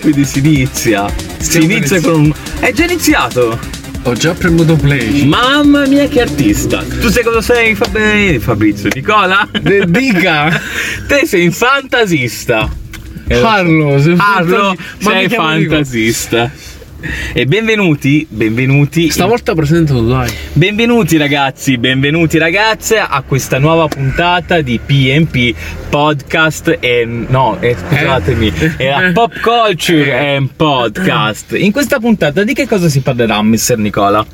[0.00, 1.06] Quindi si inizia.
[1.38, 2.32] Si inizia con un.
[2.58, 3.58] È già iniziato!
[4.04, 5.24] Ho già premuto play.
[5.26, 6.82] Mamma mia che artista!
[6.82, 8.88] Tu sai cosa sei Fab- Fabrizio?
[8.94, 9.46] Nicola?
[9.60, 10.58] De- dica!
[11.06, 12.68] Te sei un fantasista!
[13.28, 16.50] Carlo, sei un Carlo, fantasi- Ma mi sei fantasista!
[17.32, 19.08] E benvenuti, benvenuti.
[19.10, 20.30] Stavolta presento tu, dai.
[20.52, 25.54] Benvenuti ragazzi, benvenuti ragazze a questa nuova puntata di PMP
[25.88, 31.52] Podcast e no, eh, scusatemi, era Pop Culture and Podcast.
[31.56, 34.24] In questa puntata di che cosa si parlerà, Mister Nicola?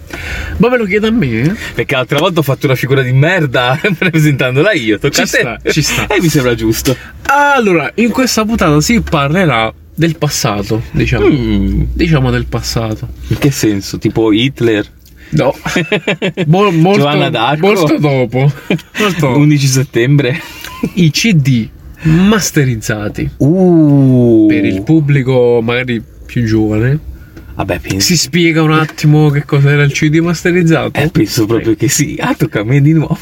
[0.57, 1.27] Ma me lo chiede a me?
[1.43, 1.55] eh?
[1.75, 5.39] Perché l'altra volta ho fatto una figura di merda presentandola io, tocca Ci a te.
[5.39, 6.07] sta, ci sta.
[6.17, 6.97] E mi sembra giusto.
[7.27, 11.27] Allora, in questa puntata si parlerà del passato, diciamo.
[11.27, 13.09] Mm, Diciamo del passato.
[13.29, 13.99] in che senso?
[13.99, 14.87] Tipo Hitler?
[15.31, 15.53] No.
[16.47, 17.67] Mo- molto, Giovanna d'Arco?
[17.67, 18.39] molto dopo.
[18.99, 19.39] Molto dopo.
[19.39, 20.41] 11 settembre?
[20.95, 21.69] I CD
[22.03, 24.47] masterizzati Uh.
[24.49, 26.99] per il pubblico magari più giovane.
[27.55, 28.01] Vabbè, penso.
[28.07, 31.01] Si spiega un attimo che cos'era il CD masterizzato?
[31.01, 32.17] Eh, penso proprio che sì.
[32.21, 33.17] Ah, tocca a me di nuovo.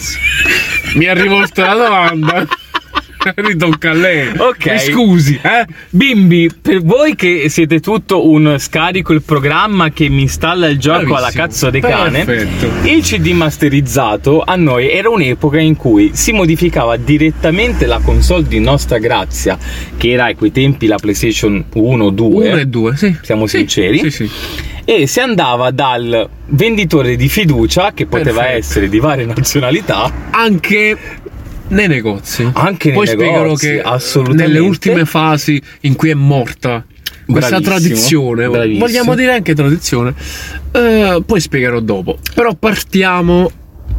[0.96, 2.46] Mi ha rivolto la domanda.
[3.34, 4.28] Ritocca a lei.
[4.36, 4.66] Ok.
[4.70, 5.66] Mi scusi, eh?
[5.90, 10.98] Bimbi, per voi che siete tutto un scarico il programma che mi installa il gioco
[11.06, 11.18] Bravissimo.
[11.18, 12.88] alla cazzo di cane, Perfetto.
[12.88, 18.60] il CD masterizzato a noi era un'epoca in cui si modificava direttamente la console di
[18.60, 19.56] nostra grazia,
[19.96, 22.48] che era a quei tempi la PlayStation 1 2.
[22.50, 23.16] 1 e 2, sì.
[23.22, 23.98] Siamo Sì, sinceri?
[23.98, 24.30] Sì, sì.
[24.86, 28.58] E si andava dal venditore di fiducia, che poteva Perfetto.
[28.58, 30.96] essere di varie nazionalità, Anche
[31.74, 32.48] nei negozi.
[32.54, 34.46] anche nei Poi spiegano negozi, che assolutamente.
[34.46, 36.84] nelle ultime fasi in cui è morta
[37.26, 38.84] questa Bravissimo, tradizione, bravissimo.
[38.86, 40.14] vogliamo dire anche tradizione,
[40.72, 42.18] eh, poi spiegherò dopo.
[42.34, 43.50] Però partiamo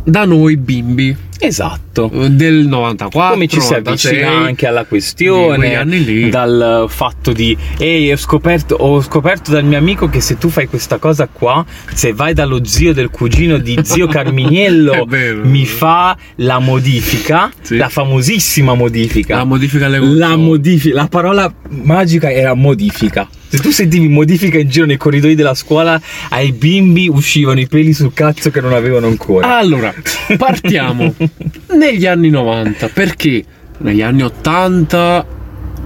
[0.05, 2.09] da noi bimbi Esatto.
[2.13, 3.33] eh, del 94.
[3.33, 6.29] come ci si 96, avvicina anche alla questione anni lì.
[6.29, 10.67] dal fatto di ehi ho scoperto, ho scoperto dal mio amico che se tu fai
[10.67, 15.05] questa cosa qua se vai dallo zio del cugino di zio Carminiello
[15.43, 17.75] mi fa la modifica Sì.
[17.77, 23.71] la famosissima modifica La modifica alle la modifica la parola magica era modifica se tu
[23.71, 25.99] sentivi modifica in giro nei corridoi della scuola
[26.29, 29.57] ai bimbi uscivano i peli sul cazzo che non avevano ancora.
[29.57, 29.93] Allora,
[30.37, 31.13] partiamo.
[31.77, 33.43] Negli anni 90, perché?
[33.77, 35.25] Negli anni 80,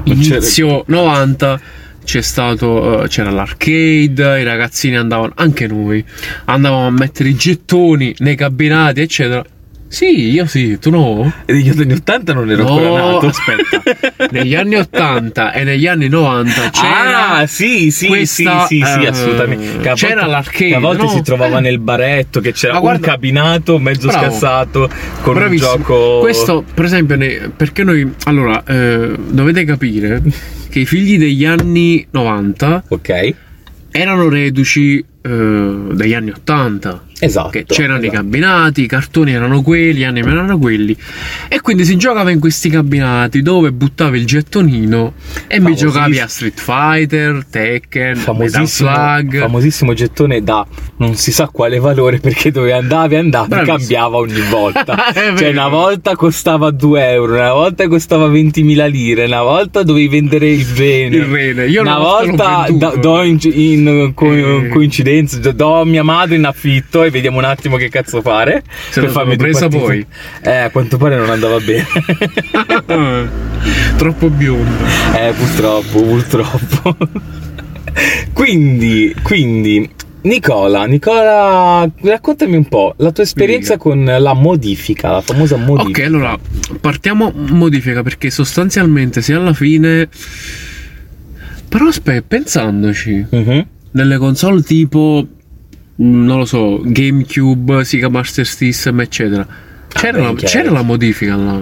[0.06, 1.62] Non c'era- inizio 90
[2.03, 6.03] c'è stato eh, c'era l'arcade, i ragazzini andavano anche noi
[6.46, 9.44] andavamo a mettere i gettoni nei cabinati, eccetera.
[9.91, 11.33] Sì, io sì, tu no?
[11.45, 14.27] E negli anni 80 non ero ancora No, nato aspetta.
[14.29, 19.01] negli anni 80 e negli anni 90 c'era ah, sì, sì, questa, sì, sì, sì,
[19.03, 19.77] eh, assolutamente.
[19.79, 21.09] Che c'era volte- l'arcade, a volte no?
[21.09, 21.61] si trovava Eh.
[21.61, 24.25] nel baretto che c'era Ma un guarda- cabinato mezzo Bravo.
[24.29, 24.89] scassato
[25.23, 25.72] con Bravissimo.
[25.72, 26.19] un gioco.
[26.19, 28.13] Questo, per esempio, ne- perché noi.
[28.25, 30.21] Allora, eh, dovete capire
[30.69, 33.33] che i figli degli anni 90 Ok,
[33.91, 35.27] erano reduci eh,
[35.94, 37.06] dagli anni 80.
[37.19, 37.62] Esatto.
[37.66, 38.22] C'erano i esatto.
[38.22, 40.96] cabinati, i cartoni erano quelli, gli anime erano quelli.
[41.47, 45.13] E quindi si giocava in questi cabinati dove buttavi il gettonino
[45.47, 49.40] e mi giocavi a Street Fighter, Tekken, Famosissimo, Slug.
[49.40, 50.66] famosissimo gettone da
[50.97, 53.78] non si sa quale valore perché dove andavi andavi Bravissimo.
[53.78, 54.97] cambiava ogni volta.
[55.40, 60.50] Cioè una volta costava 2 euro, una volta costava 20.000 lire, una volta dovevi vendere
[60.50, 61.16] il rene.
[61.16, 61.68] Il rene.
[61.68, 64.68] Io una volta da- do in, in co- Eh.
[64.69, 68.63] coincidenza, do mia madre in affitto e vediamo un attimo che cazzo fare.
[68.89, 70.05] Se sono due presa poi.
[70.41, 71.85] Eh, a quanto pare non andava bene.
[73.97, 74.85] Troppo biondo.
[75.15, 76.97] Eh, purtroppo, purtroppo.
[78.33, 79.89] quindi, quindi,
[80.21, 83.83] Nicola, Nicola, raccontami un po' la tua esperienza Dica.
[83.83, 86.01] con la modifica, la famosa modifica.
[86.01, 86.37] Ok, allora
[86.79, 90.07] partiamo modifica perché sostanzialmente se alla fine.
[91.67, 93.65] Però aspetta, pensandoci, Mhm.
[93.91, 95.27] nelle console tipo.
[96.01, 99.45] Non lo so, GameCube, Sega Master System, eccetera.
[99.89, 101.62] C'era, beh, la, c'era la modifica là.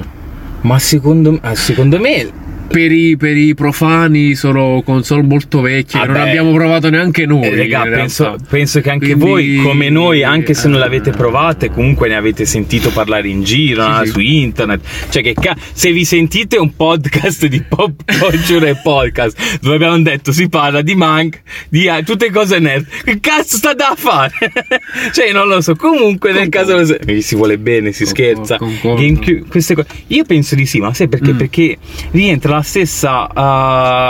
[0.62, 2.30] Ma secondo, ah, secondo me
[2.70, 6.30] Per i, per i profani sono console molto vecchie, che non Vabbè.
[6.30, 7.44] abbiamo provato neanche noi.
[7.44, 11.12] Eh, Regà, penso, penso che anche Quindi, voi, come noi, anche se non eh, l'avete
[11.12, 14.04] provate, comunque ne avete sentito parlare in giro, Sì, no?
[14.04, 14.12] sì.
[14.12, 14.82] su internet.
[15.10, 20.00] Cioè, che ca- se vi sentite un podcast di pop culture e podcast dove abbiamo
[20.02, 24.34] detto si parla di mank, di ah, tutte cose nerd, che cazzo sta da fare?
[25.14, 25.76] cioè, non lo so.
[25.76, 26.76] Comunque, nel Concordo.
[26.78, 28.58] caso eh, si vuole bene, si Concordo, scherza.
[28.58, 29.46] concordo.
[29.50, 29.88] Queste cose.
[30.08, 31.34] Io penso di sì, ma sai perché?
[31.34, 31.38] Mm.
[31.38, 31.78] Perché
[32.12, 33.28] rientra la stessa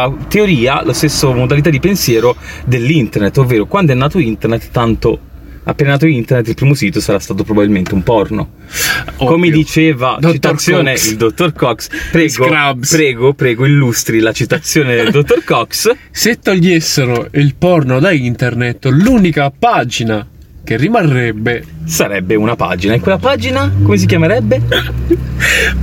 [0.08, 2.36] uh, teoria, la stessa modalità di pensiero
[2.66, 5.20] dell'internet, ovvero quando è nato internet, tanto
[5.64, 8.52] appena nato internet il primo sito sarà stato probabilmente un porno.
[9.18, 9.28] Ovvio.
[9.28, 10.32] Come diceva Dr.
[10.32, 11.10] citazione Cox.
[11.10, 15.92] il dottor Cox, prego, prego, prego, illustri la citazione del dottor Cox.
[16.10, 20.26] Se togliessero il porno da internet, l'unica pagina
[20.64, 22.94] che rimarrebbe Sarebbe una pagina.
[22.94, 24.62] E quella pagina come si chiamerebbe?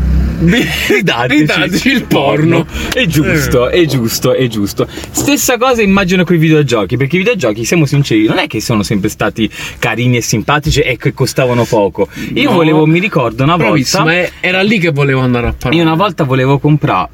[0.88, 2.66] Ridateci, Ridateci il porno.
[2.92, 4.86] È giusto, è giusto, è giusto.
[5.10, 8.82] Stessa cosa immagino con i videogiochi, perché i videogiochi, siamo sinceri, non è che sono
[8.82, 9.48] sempre stati
[9.78, 12.08] carini e simpatici e che costavano poco.
[12.34, 12.56] Io No.
[12.56, 15.76] volevo, mi ricordo una volta, eh, Era lì che volevo andare a parlare.
[15.76, 17.08] io una volta volevo comprare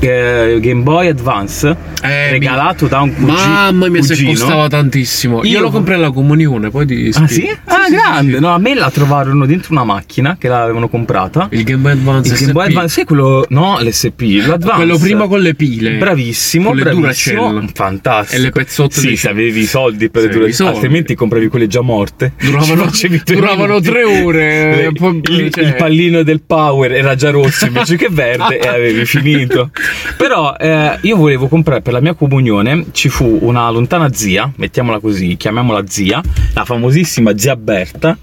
[0.00, 4.30] eh, Game Boy Advance Eh, regalato da un cugi- Mamma mia, se cugino.
[4.32, 5.42] costava tantissimo.
[5.44, 7.48] Io, Io- lo comprai alla comunione, poi ti Ah sì?
[7.64, 8.38] Ah grande!
[8.40, 11.48] No, a me la trovarono dentro una macchina che l'avevano comprata.
[11.52, 12.66] Il Game Boy Advance Il Game Boy.
[12.66, 13.46] Advance, sai quello.
[13.48, 14.74] No, l'SP, l'Advance.
[14.76, 15.92] Quello prima con le pile.
[15.96, 17.64] Bravissimo, Con le bravissimo.
[17.72, 18.38] Fantastico.
[18.40, 20.74] E le pezzotte Sì, di- se avevi i soldi per Se soldi.
[20.74, 22.32] altrimenti compravi quelle già morte.
[22.38, 22.90] Duravano-
[23.24, 27.96] duravano tre ore, Le- poi- il, cioè- il pallino del Power era già rosso invece
[27.96, 29.70] che verde e avevi finito.
[30.16, 34.98] Però eh, io volevo comprare per la mia comunione, ci fu una lontana zia, mettiamola
[35.00, 36.20] così, chiamiamola zia,
[36.54, 38.16] la famosissima zia Berta.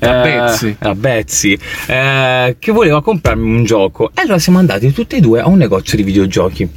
[0.00, 0.76] La eh, Betsy.
[0.78, 4.10] la Betsy, eh, che voleva comprarmi un gioco.
[4.14, 6.68] E allora siamo andati tutti e due a un negozio di videogiochi.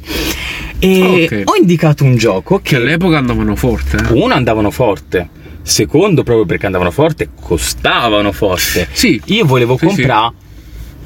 [0.78, 1.42] E Ok.
[1.44, 3.96] ho indicato un gioco Che che all'epoca andavano forte.
[3.96, 4.12] eh.
[4.12, 5.28] uno andavano forte,
[5.62, 8.86] secondo proprio perché andavano forte, costavano forte.
[8.92, 9.20] Sì.
[9.26, 10.32] Io volevo Sì, comprare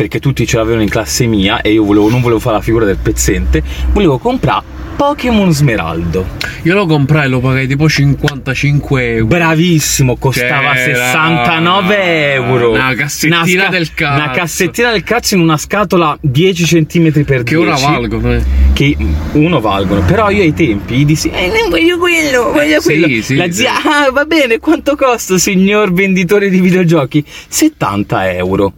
[0.00, 2.87] perché tutti ce l'avevano in classe mia e io volevo- non volevo fare la figura
[2.87, 3.62] del pezzente,
[3.93, 4.64] volevo comprare
[4.97, 6.26] Pokémon Smeraldo.
[6.62, 9.26] Io lo comprai e lo pagai tipo 55 euro.
[9.26, 12.70] Bravissimo, costava Che era 69 euro.
[12.73, 14.23] una cassettina sca- del cazzo.
[14.23, 17.44] Una cassettina del cazzo in una scatola 10 cm per 10.
[17.44, 18.43] Che ora valgono, eh.
[18.73, 18.97] Che
[19.32, 23.23] uno valgono, però io ai tempi dissi: Eh, non voglio quello, voglio Sì, quello.
[23.23, 27.23] sì, La zia, ah, va bene, quanto costa, signor venditore di videogiochi?
[27.49, 28.73] 70 euro.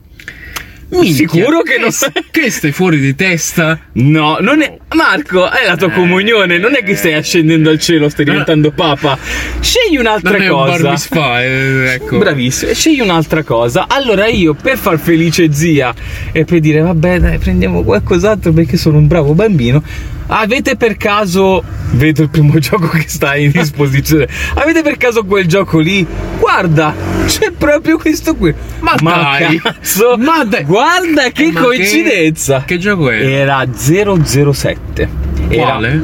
[1.00, 1.90] Minchia, Sicuro che non-
[2.30, 3.78] Che stai fuori di testa?
[3.94, 4.76] No, non è.
[4.94, 5.92] Marco, è la tua Eh.
[5.94, 9.16] comunione, non è che stai ascendendo al cielo, stai diventando papa.
[9.60, 10.82] Scegli un'altra Non è un cosa.
[10.82, 12.18] bar misfa, eh, ecco.
[12.18, 13.86] Bravissimo, scegli un'altra cosa.
[13.88, 15.94] Allora io, per far felice zia
[16.30, 19.82] e per dire, vabbè, dai, prendiamo qualcos'altro perché sono un bravo bambino.
[20.28, 21.62] Avete per caso.
[21.94, 24.26] Vedo il primo gioco che sta in disposizione.
[24.54, 26.06] Avete per caso quel gioco lì?
[26.38, 26.94] Guarda,
[27.26, 28.54] c'è proprio questo qui.
[28.80, 29.58] Ma dai.
[29.60, 30.16] cazzo!
[30.18, 30.64] Ma dai.
[30.64, 32.62] Guarda che Ma che- coincidenza!
[32.64, 33.22] Che gioco è?
[33.24, 35.08] Era 007.
[35.48, 36.02] Era- Quale?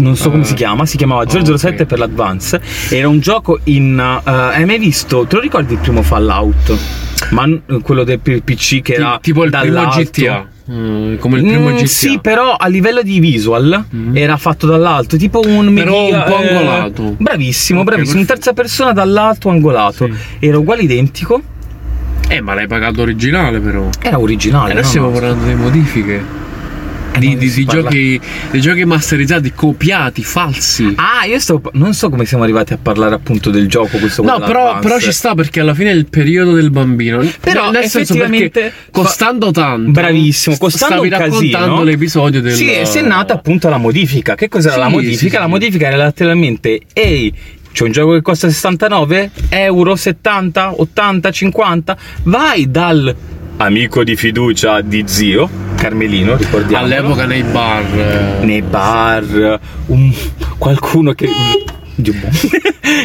[0.00, 0.46] non so come Eh.
[0.46, 1.88] si chiama, si chiamava Ah, 007 ok.
[1.88, 2.60] per l'Advance.
[2.90, 3.98] Era un gioco in.
[3.98, 5.26] eh, hai mai visto?
[5.26, 6.76] Te lo ricordi il primo Fallout?
[7.30, 7.44] Ma
[7.82, 9.18] quello del PC che era.
[9.20, 9.86] tipo il primo?
[9.88, 10.46] GTA.
[10.70, 11.86] Mm, come il primo Mm, GTA.
[11.86, 14.16] Sì, però a livello di visual Mhm.
[14.16, 17.14] era fatto dall'alto, tipo un Però midi- un po' eh, angolato.
[17.18, 18.20] Bravissimo, Ok, bravissimo.
[18.20, 20.06] In terza persona dall'alto angolato.
[20.06, 20.46] Sì.
[20.46, 21.40] Era uguale identico.
[22.28, 23.88] Eh, ma l'hai pagato originale però.
[24.02, 24.72] Era originale.
[24.72, 25.12] Adesso no, stiamo no.
[25.12, 26.24] parlando di modifiche.
[27.18, 28.20] Di, di- di giochi,
[28.50, 30.94] di giochi masterizzati, copiati, falsi.
[30.96, 31.60] Ah, io sto.
[31.72, 33.98] Non so come siamo arrivati a parlare appunto del gioco.
[33.98, 37.24] Questo No, però, però ci sta perché alla fine è il periodo del bambino.
[37.40, 39.90] Però nel senso effettivamente perché costando tanto.
[39.90, 41.82] Bravissimo, costando stavi raccontando casino.
[41.84, 44.34] l'episodio del Sì, si è nata appunto la modifica.
[44.34, 45.18] Che cos'era Sì, la modifica?
[45.18, 47.32] sì, sì, la modifica era letteralmente, ehi,
[47.72, 53.14] c'è un gioco che costa 69 euro, 70, 80, 50, vai dal
[53.58, 56.84] amico di fiducia di zio, Carmelino, ricordiamo.
[56.84, 57.84] all'epoca nei bar.
[58.40, 60.12] eh, Nei bar, un,
[60.58, 61.28] qualcuno che...
[61.96, 62.28] Buono.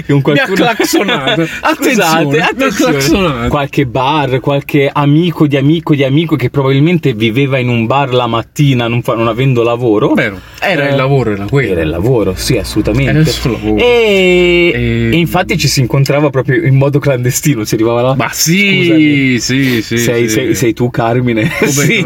[0.06, 0.54] che un qualcuno...
[0.56, 1.48] Mi ha clacsonato.
[1.62, 2.92] Attenzione, attenzione.
[2.98, 3.48] clacsonato.
[3.50, 8.28] Qualche bar, qualche amico di amico di amico che probabilmente viveva in un bar la
[8.28, 10.14] mattina non, fa- non avendo lavoro.
[10.14, 11.72] Vero, era Eh, il lavoro, era quello.
[11.72, 13.10] Era il lavoro, sì, assolutamente.
[13.12, 13.78] Era il suo lavoro.
[13.82, 17.64] E, E- e infatti ci si incontrava proprio in modo clandestino.
[17.64, 18.16] Si arrivava là.
[18.16, 19.98] Ma sì, sì, sì.
[19.98, 20.30] sei, sì.
[20.36, 21.50] sei- sei tu, Carmine.
[21.58, 22.06] Come- Sì.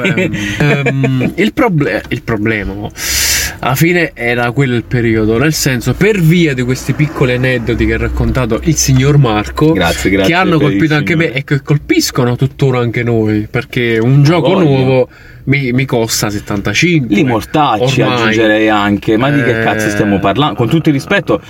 [0.59, 2.91] Ehm, il, proble- il problema oh,
[3.65, 7.93] alla fine era quello il periodo, nel senso per via di questi piccoli aneddoti che
[7.95, 11.39] ha raccontato il signor Marco, Grazie, grazie che hanno colpito anche me signore.
[11.39, 14.69] e che colpiscono tuttora anche noi, perché un gioco voglia.
[14.69, 15.09] nuovo
[15.45, 17.15] mi, mi costa 75.
[17.15, 18.17] Li mortacci Ormai.
[18.17, 19.17] aggiungerei anche.
[19.17, 20.55] Ma di che Eh, cazzo stiamo parlando?
[20.55, 21.41] Con tutto il rispetto.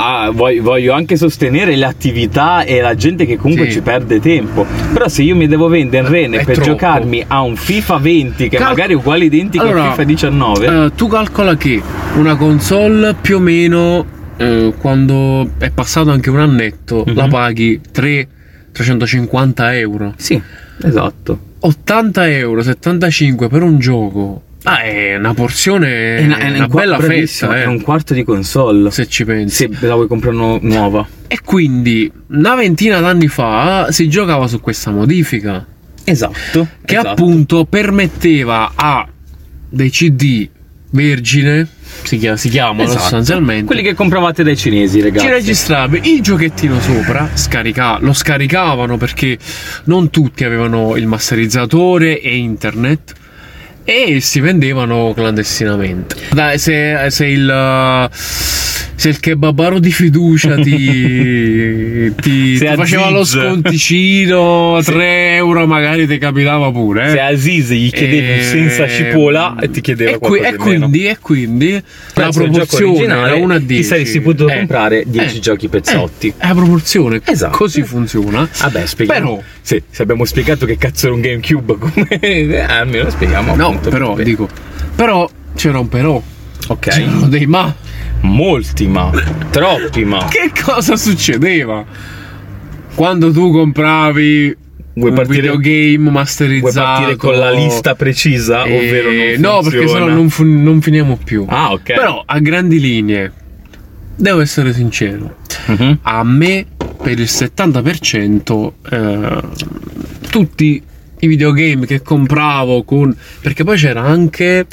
[0.00, 3.72] Ah, voglio, voglio anche sostenere le attività e la gente che comunque Sì.
[3.72, 4.66] ci perde tempo.
[4.92, 6.70] Però se io mi devo vendere in rene È per troppo.
[6.70, 10.84] giocarmi a un FIFA 20 che Cal- magari è uguale identico Allora, a FIFA 19,
[10.86, 11.80] Eh, tu calcola che
[12.16, 14.04] una console più o meno
[14.36, 17.14] eh, quando è passato anche un annetto Mhm.
[17.14, 18.28] la paghi 3
[18.72, 20.40] 350 euro sì,
[20.82, 21.38] esatto.
[21.60, 26.80] 80 euro 75 per un gioco Ah, è una porzione, È una, è una qua-
[26.82, 28.90] bella fetta, eh, È un quarto di console.
[28.90, 29.68] se ci pensi.
[29.72, 31.06] Se la vuoi comprare nu- nuova.
[31.28, 35.64] E quindi, una ventina d'anni fa, si giocava su questa modifica,
[36.04, 36.66] Esatto.
[36.84, 37.08] che esatto.
[37.08, 39.08] appunto permetteva a
[39.68, 40.48] dei CD
[40.90, 41.66] vergine,
[42.02, 42.98] si, chia- si chiamano Esatto.
[43.00, 45.24] sostanzialmente, Quelli che compravate dai cinesi, ragazzi.
[45.24, 49.38] ci registravi il giochettino sopra, scarica- lo scaricavano perché
[49.84, 53.14] non tutti avevano il masterizzatore e internet
[53.84, 56.16] e si vendevano clandestinamente.
[56.30, 58.10] Dai, se, se il
[59.00, 66.18] se il kebabaro di fiducia ti, ti, ti faceva lo sconticino 3 euro magari ti
[66.18, 67.10] capitava pure eh.
[67.12, 71.06] Se Aziz gli chiedevi E- senza cipolla e ti chiedeva e, qui- qualcosa e quindi,
[71.06, 71.82] e quindi
[72.14, 76.26] la proporzione era una a 10 Ti saresti potuto Eh, comprare 10 eh, giochi pezzotti.
[76.28, 77.56] eh, è la proporzione Esatto.
[77.56, 79.20] così funziona Vabbè, spieghiamo.
[79.36, 82.06] Però- Sì, se abbiamo spiegato che cazzo era un GameCube, come...
[82.20, 83.54] eh, almeno spieghiamo.
[83.56, 84.24] no appunto, però bene.
[84.24, 84.46] dico
[84.94, 86.22] però c'era un però
[86.68, 86.88] Ok.
[86.88, 87.74] c'erano dei ma
[88.22, 89.10] Molti ma.
[89.50, 90.26] Troppi ma.
[90.28, 91.84] che cosa succedeva
[92.94, 94.56] quando tu compravi
[94.94, 98.64] Vuoi un partire- videogame Vuoi masterizzato partire con la lista precisa?
[98.64, 100.04] eh, ovvero non no perché funziona?
[100.04, 101.94] sennò non, fu- non finiamo più Ah, ok.
[101.94, 103.32] però a grandi linee
[104.16, 105.36] devo essere sincero
[105.66, 105.98] Mhm.
[106.02, 106.66] a me
[107.02, 109.40] per il 70% eh,
[110.28, 110.82] tutti
[111.20, 114.66] i videogame che compravo con perché poi c'era anche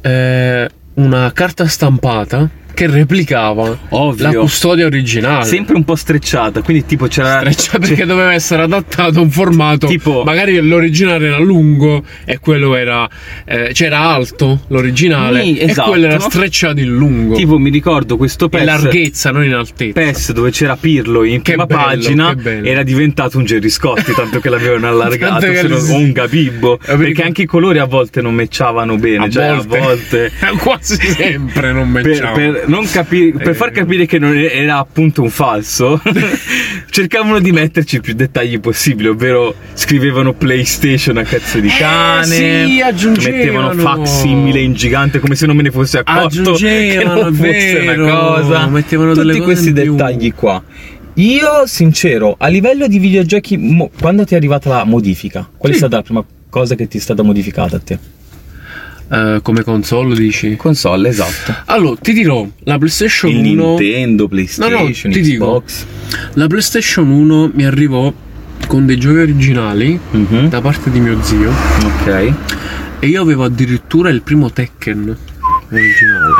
[0.00, 2.48] eh, una carta stampata
[2.80, 4.24] che replicava Ovvio.
[4.32, 7.40] la custodia originale Sempre un po' strecciata, quindi tipo c'era...
[7.40, 12.74] Streccia perché doveva essere adattato a un formato Tipo- magari l'originale era lungo e quello
[12.76, 13.06] era
[13.44, 15.88] eh, c'era alto l'originale Sì, esatto.
[15.88, 18.64] e quello era strecciato in lungo Tipo mi ricordo questo in PES...
[18.64, 23.36] larghezza non in altezza PES dove c'era Pirlo in Che prima bello, pagina era diventato
[23.36, 25.92] un Gerry Scotti tanto che l'avevano allargato che se no- sì.
[25.92, 29.76] o un Gabibbo perché- anche i colori a volte non matchavano bene a cioè volte,
[29.76, 30.32] a volte
[30.62, 32.32] quasi sempre non per, matchava.
[32.32, 33.54] per non capi- per Eh.
[33.54, 36.00] far capire che non era appunto un falso
[36.90, 42.80] cercavano di metterci più dettagli possibili ovvero scrivevano PlayStation a cazzo di cane Eh, sì,
[42.80, 43.36] aggiungevano.
[43.36, 48.04] mettevano facsimile in gigante come se non me ne fosse accorto che non fosse vero,
[48.04, 50.62] una cosa mettevano tutti delle questi dettagli qua
[51.14, 55.74] io sincero a livello di videogiochi mo- quando ti è arrivata la modifica qual è
[55.74, 55.80] Sì.
[55.80, 57.98] stata la prima cosa che ti è stata modificata a te
[59.12, 60.54] Eh, come console dici?
[60.56, 61.54] Console esatto.
[61.66, 65.44] Allora ti dirò la PlayStation il 1 Nintendo PlayStation ti dico.
[65.64, 65.84] Xbox.
[66.34, 68.12] La PlayStation 1 mi arrivò
[68.68, 70.48] con dei giochi originali Mhm.
[70.48, 71.50] da parte di mio zio.
[71.50, 72.32] Ok.
[73.00, 75.16] E io avevo addirittura il primo Tekken
[75.72, 76.34] originale.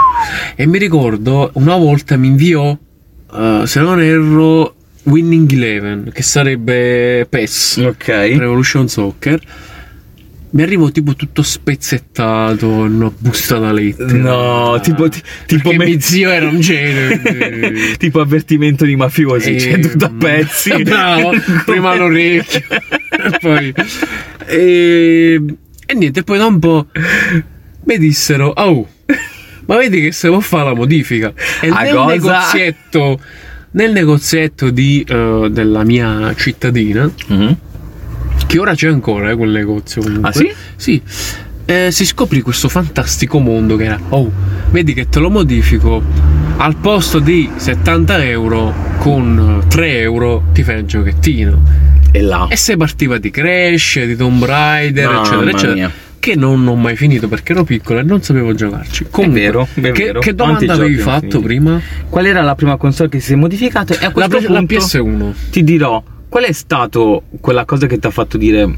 [0.54, 2.76] E mi ricordo una volta mi inviò
[3.34, 4.74] eh, se non erro
[5.04, 8.06] Winning Eleven che sarebbe PES ok.
[8.06, 9.40] Revolution Soccer
[10.52, 16.00] mi arrivò tipo tutto spezzettato una busta da lettere No, tipo, ti- tipo, me- mio
[16.00, 17.20] zio era un genio
[17.98, 20.70] tipo avvertimento di mafiosi, E- cioè tutto a pezzi.
[20.82, 21.32] Bravo,
[21.64, 22.60] prima l'orecchio,
[23.40, 23.72] poi.
[24.46, 25.40] E,
[25.86, 26.86] e niente, poi da un po'
[27.84, 28.88] mi dissero: Oh,
[29.66, 31.32] ma vedi che se può fare la modifica?
[31.60, 32.06] E A nel cosa?
[32.12, 33.20] negozietto,
[33.72, 37.56] nel negozietto di, eh, della mia cittadina, Mhm.
[38.50, 40.28] Che ora c'è ancora eh, quel negozio comunque.
[40.28, 40.50] Ah, sì?
[40.74, 41.00] Sì.
[41.66, 44.28] Eh, si scoprì questo fantastico mondo che era, oh,
[44.70, 46.02] vedi che te lo modifico,
[46.56, 51.62] al posto di 70 euro con eh, 3 euro ti fai un giochettino.
[52.10, 52.48] E là.
[52.50, 55.72] E se partiva di Crash, di Tomb Raider, Mamma eccetera, eccetera.
[55.74, 55.92] mia.
[56.18, 59.06] Che non ho mai finito perché ero piccolo e non sapevo giocarci.
[59.08, 60.18] Comunque, vero, è che, vero.
[60.18, 61.80] che domanda avevi fatto prima?
[62.08, 63.94] Qual era la prima console che si è modificata?
[63.94, 65.32] E a La, questo la punto PS1.
[65.50, 68.72] ti dirò, qual è stato quella cosa che ti ha fatto dire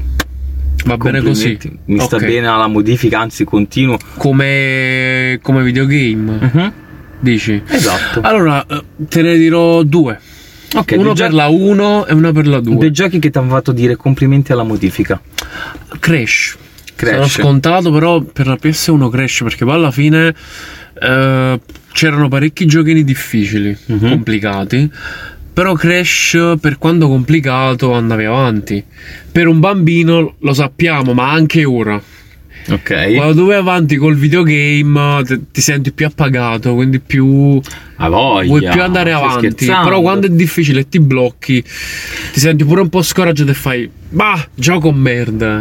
[0.85, 1.57] Va bene così.
[1.85, 3.97] Mi sta bene alla modifica, anzi continuo.
[4.17, 6.73] Come, come videogame, Mhm.
[7.19, 7.61] dici?
[7.65, 8.19] Esatto.
[8.19, 10.19] Allora, eh, te ne dirò due.
[10.73, 12.75] Ok, uno per la 1 e una per la 2.
[12.77, 15.21] dei giochi che ti hanno fatto dire complimenti alla modifica.
[15.99, 16.57] Crash.
[16.95, 17.11] Crash.
[17.13, 20.33] Sarà scontato, però per la PS1 Crash, perché poi alla fine
[21.01, 21.59] eh,
[21.93, 24.09] c'erano parecchi giochini difficili, Mhm.
[24.09, 24.91] complicati.
[25.53, 28.83] Però Crash, per quanto complicato, andavi avanti.
[29.31, 32.01] Per un bambino lo sappiamo, ma anche ora.
[32.69, 33.15] Ok.
[33.15, 37.61] Quando tu vai avanti col videogame ti senti più appagato, quindi più
[37.97, 38.47] A voglia.
[38.47, 39.65] vuoi più andare avanti.
[39.83, 43.89] Però quando è difficile e ti blocchi, ti senti pure un po' scoraggiato e fai,
[44.09, 45.59] bah, gioco merda.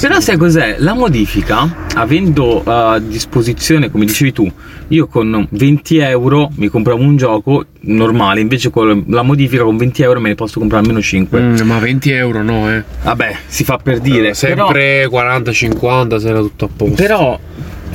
[0.00, 0.76] Però sai cos'è?
[0.78, 4.50] La modifica, avendo a disposizione, come dicevi tu,
[4.88, 10.02] io con 20 euro mi compravo un gioco normale, invece con la modifica con 20
[10.02, 11.40] euro me ne posso comprare almeno 5.
[11.40, 12.82] Mm, ma 20 euro no, eh.
[13.02, 14.32] Vabbè, si fa per dire.
[14.38, 16.94] però- Sempre 40-50 se era tutto a posto.
[16.94, 17.38] Però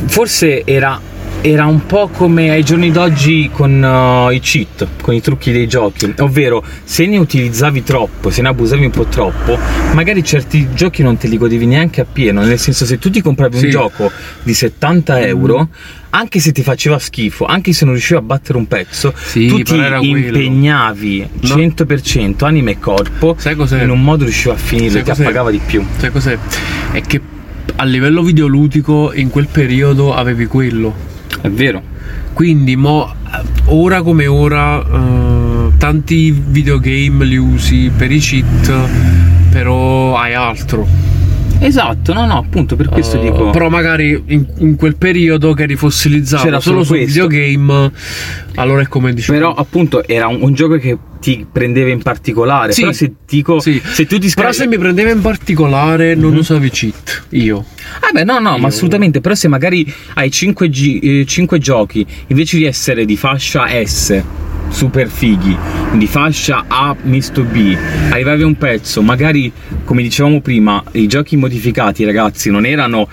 [0.05, 0.99] forse era
[1.45, 5.67] era un po' come ai giorni d'oggi con uh, i cheat, con i trucchi dei
[5.67, 9.59] giochi, ovvero se ne utilizzavi troppo, se ne abusavi un po' troppo,
[9.93, 13.57] magari certi giochi non te li godevi neanche appieno, nel senso se tu ti compravi
[13.57, 13.65] Sì.
[13.65, 14.09] un gioco
[14.41, 15.67] di 70 euro,
[16.11, 19.61] anche se ti faceva schifo, anche se non riuscivi a battere un pezzo, Sì, tu
[19.63, 20.37] ti era quello.
[20.37, 21.55] impegnavi No.
[21.55, 23.83] 100% anima e corpo, Sai cos'è?
[23.83, 25.83] in un modo riusciva a finire, ti appagava di più.
[25.97, 26.37] Sai cos'è?
[26.93, 27.19] È che
[27.75, 31.11] a livello videoludico in quel periodo avevi quello.
[31.41, 31.81] È vero.
[32.33, 33.13] Quindi, mo,
[33.65, 38.71] ora come ora, eh, tanti videogame li usi per i cheat,
[39.51, 40.87] però hai altro.
[41.59, 43.49] Esatto, no, no, appunto per questo Eh, dico.
[43.51, 47.91] Però magari in, in quel periodo che eri fossilizzato C'era solo solo su videogame,
[48.55, 49.31] allora è come dici.
[49.31, 52.73] Però appunto era un, un gioco che ti prendeva in particolare.
[52.73, 52.81] Sì.
[52.81, 53.81] Però se dico Sì.
[53.81, 57.63] se tu ti Però scarichi se mi prendeva in particolare non usavi cheat, io.
[58.01, 60.67] Ah beh, no, no, Io- ma assolutamente, però se magari hai 5,
[61.59, 64.21] giochi invece di essere di fascia S
[64.69, 65.55] super fighi,
[65.93, 67.77] di fascia A misto B,
[68.09, 69.51] arrivavi a un pezzo, magari
[69.85, 73.07] come dicevamo prima, i giochi modificati, ragazzi, non erano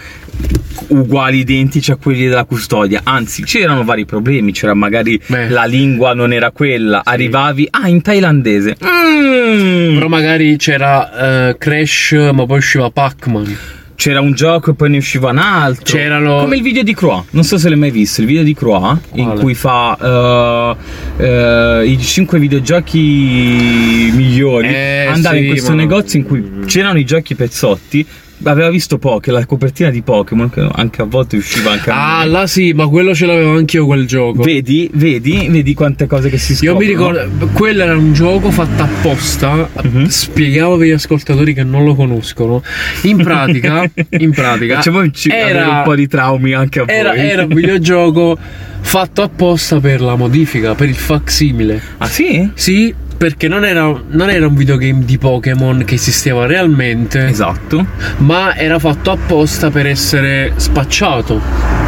[0.89, 5.49] uguali identici a quelli della custodia, anzi c'erano vari problemi, c'era magari Beh.
[5.49, 8.77] la lingua non era quella, arrivavi ah in thailandese.
[8.85, 9.95] Mm.
[9.95, 13.57] Però magari c'era eh, Crash, ma poi usciva Pac-Man.
[13.95, 15.85] C'era un gioco e poi ne usciva un altro.
[15.85, 17.23] C'erano- Come il video di Croix.
[17.33, 18.23] Non so se l'hai mai visto.
[18.23, 19.41] Il video di Croix in Quale?
[19.41, 20.77] cui fa
[21.19, 24.69] eh, eh, i 5 videogiochi migliori.
[24.69, 28.07] Eh, Andava in sì, questo ma- negozio in cui c'erano i giochi pezzotti.
[28.45, 32.25] Aveva visto Poké, la copertina di Pokémon, che anche a volte usciva anche a Ah,
[32.25, 32.31] me.
[32.31, 34.43] là sì, ma quello ce l'avevo anch'io quel gioco.
[34.43, 36.79] Vedi, vedi, vedi quante cose che si Io scoprono.
[36.79, 39.69] mi ricordo, quello era un gioco fatto apposta.
[39.83, 40.07] Mhm.
[40.07, 42.63] Spiegavo per gli ascoltatori che non lo conoscono.
[43.03, 43.85] In pratica,
[44.19, 47.19] in pratica, Facciamoci avere era, un po' di traumi anche a era, voi.
[47.21, 48.39] era un videogioco
[48.81, 51.81] fatto apposta per la modifica, per il facsimile.
[51.99, 52.49] Ah sì?
[52.55, 57.85] Sì, perché non era, non era un videogame di Pokémon che esisteva realmente, Esatto.
[58.21, 61.39] ma era fatto apposta per essere spacciato.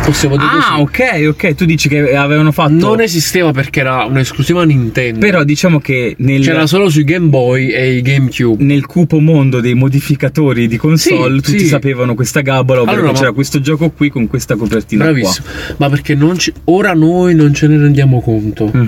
[0.05, 0.83] Possiamo dire Ah, così.
[0.83, 1.55] ok, ok.
[1.55, 2.73] Tu dici che avevano fatto.
[2.75, 5.21] Non esisteva perché era un'esclusiva Nintendo.
[5.21, 8.63] Però diciamo che nel, C'era solo sui Game Boy e i GameCube.
[8.63, 11.67] nel cupo mondo dei modificatori di console Sì, tutti sì.
[11.69, 15.47] sapevano questa gabola, ovvero Allora, ma- c'era questo gioco qui con questa copertina Bravissimo.
[15.79, 18.67] Ma perché non ci- ora noi non ce ne rendiamo conto.
[18.67, 18.81] qua.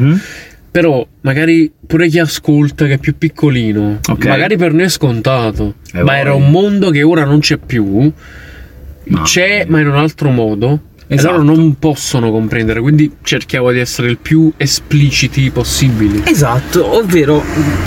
[0.75, 4.27] Però magari pure chi ascolta che è più piccolino, Ok.
[4.27, 5.75] magari per noi è scontato.
[5.93, 6.45] Eh, ma era voglia.
[6.47, 8.11] un mondo che ora non c'è più.
[9.05, 10.81] Ma- C'è, ma in un altro modo.
[11.07, 11.35] Esatto.
[11.35, 12.81] E loro non possono comprendere.
[12.81, 16.23] Quindi cerchiamo di essere il più espliciti possibili.
[16.25, 17.43] Esatto, ovvero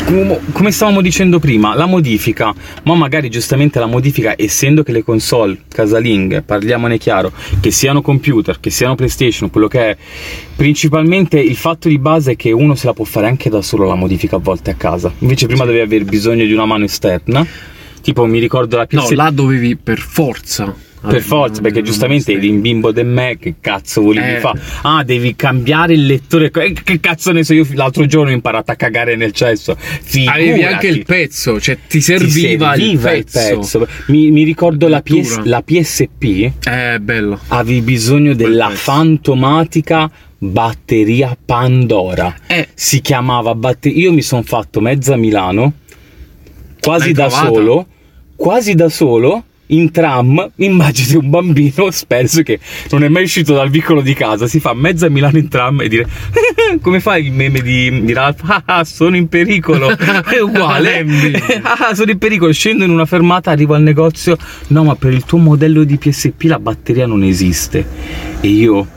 [0.05, 2.53] com- come stavamo dicendo prima, la modifica,
[2.83, 8.59] ma magari giustamente la modifica, essendo che le console casalinghe, parliamone chiaro, che siano computer,
[8.59, 9.97] che siano PlayStation, quello che è,
[10.55, 13.87] principalmente il fatto di base è che uno se la può fare anche da solo
[13.87, 15.11] la modifica a volte a casa.
[15.19, 17.45] Invece prima dovevi aver bisogno di una mano esterna.
[18.01, 20.73] Tipo mi ricordo la PS No, là dovevi per forza.
[21.07, 24.39] Per forza, perché giustamente eri in bimbo del me, che cazzo volevi Eh.
[24.39, 24.59] fare?
[24.83, 26.51] Ah, devi cambiare il lettore.
[26.51, 27.65] Eh, Che cazzo ne so io?
[27.73, 29.71] L'altro giorno ho imparato a cagare nel cesso.
[29.71, 30.63] Avevi Figurati.
[30.63, 33.87] anche il pezzo, cioè ti Ti serviva, serviva il pezzo.
[34.07, 37.39] Mi, mi ricordo la, PS, la PSP, Eh, bello.
[37.49, 38.77] avevi bisogno della pezzo.
[38.79, 42.35] fantomatica batteria Pandora.
[42.47, 44.03] Eh, Si chiamava batteria.
[44.03, 45.73] Io mi sono fatto mezza Milano,
[46.79, 47.87] quasi da solo,
[48.35, 49.43] quasi da solo.
[49.67, 52.59] In tram, immagini un bambino sperso che
[52.91, 55.87] non è mai uscito dal vicolo di casa, si fa mezza Milano in tram e
[55.89, 56.07] dire
[56.81, 58.43] come fai il meme di, di Ralph?
[58.47, 61.05] Ah, ah, sono in pericolo, è uguale.
[61.61, 65.25] ah, sono in pericolo, scendo in una fermata, arrivo al negozio, no ma per il
[65.25, 67.85] tuo modello di PSP la batteria non esiste.
[68.39, 68.87] E io,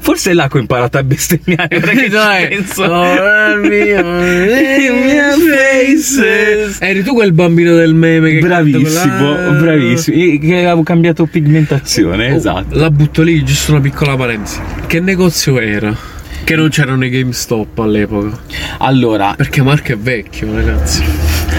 [0.00, 2.48] forse è là che ho imparato a bestemmiare, ci Dai.
[2.48, 2.82] penso.
[2.82, 6.78] Oh, mio, mia faces.
[6.80, 10.16] Eri tu quel bambino del meme che Bravissimo, quella- bravissimo.
[10.16, 12.78] E Che avevo cambiato pigmentazione, Oh, esatto.
[12.78, 14.58] La butto lì, giusto una piccola parentesi.
[14.86, 15.94] Che negozio era?
[16.42, 18.38] Che non c'erano i GameStop all'epoca.
[18.78, 21.02] Allora, Perché Marco è vecchio, ragazzi.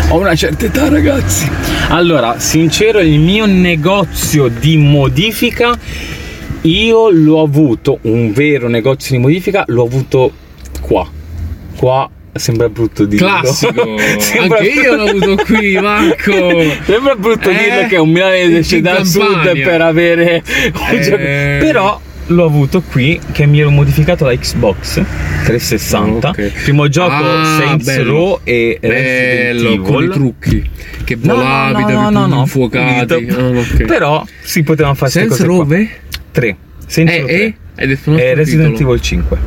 [0.09, 1.47] ho una certa età, ragazzi.
[1.89, 5.77] Allora, sincero, il mio negozio di modifica,
[6.63, 10.31] io l'ho avuto, un vero negozio di modifica, l'ho avuto
[10.81, 11.09] qua.
[11.75, 13.27] Qua Sembra brutto dirlo.
[13.27, 13.81] Classico.
[13.91, 14.63] Anche brutto...
[14.63, 16.31] io l'ho avuto qui, Marco.
[16.85, 20.43] Sembra brutto eh, dirlo che è un milanese dal sud per avere...
[20.91, 21.57] Eh.
[21.59, 24.93] Però l'ho avuto qui che mi ero modificato la Xbox
[25.43, 26.27] 360.
[26.27, 26.51] Oh, okay.
[26.63, 28.11] Primo gioco ah, Saints bello.
[28.11, 29.81] Row e bello, Resident Evil.
[29.81, 30.69] con i trucchi
[31.03, 32.69] che volavi, no, no, no, no, no, no, no, no, no, no, no,
[33.25, 33.65] no, no,
[34.79, 35.87] no, no, no,
[36.31, 36.55] 3.
[36.85, 37.33] Senso eh, 3.
[37.33, 37.55] Eh?
[37.75, 38.91] Hai detto eh, Resident titolo.
[38.91, 39.37] Evil 5.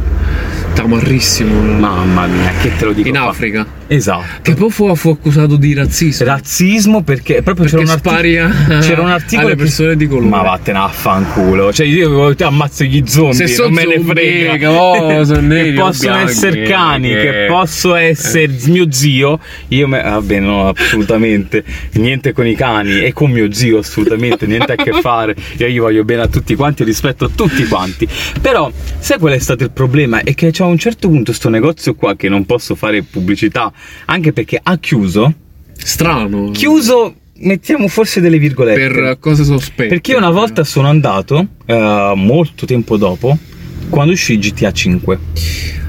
[0.74, 1.60] Tamarrissimo.
[1.78, 3.28] Mamma mia, che te lo dico In qua.
[3.28, 3.66] Africa.
[3.86, 4.24] Esatto.
[4.42, 6.26] Che poi fu, fu accusato di razzismo.
[6.26, 10.06] Razzismo perché proprio Perché c'era un, spari a- c'era un articolo alle che- persone di
[10.08, 10.28] colore.
[10.28, 11.72] Ma vattene a fanculo.
[11.72, 14.70] Cioè io ti ammazzo gli zombie, Se non sono me ne frega.
[14.72, 19.38] oh, sono neri che possono essere cani, che- che posso essere mio zio.
[19.68, 20.02] Io me...
[20.02, 24.92] vabbè, no, assolutamente niente con i cani e con mio zio assolutamente niente a che
[25.00, 25.36] fare.
[25.58, 28.08] Io gli voglio bene a tutti quanti, rispetto a tutti quanti.
[28.40, 30.22] Però sai qual è stato il problema?
[30.22, 33.72] È che c'è a un certo punto sto negozio qua che non posso fare pubblicità,
[34.06, 35.32] anche perché ha chiuso.
[35.72, 36.50] Strano.
[36.50, 38.88] Chiuso, mettiamo forse delle virgolette.
[38.88, 39.88] Per cose sospette.
[39.88, 43.36] Perché una volta sono andato, eh, molto tempo dopo,
[43.88, 45.18] quando uscì GTA 5.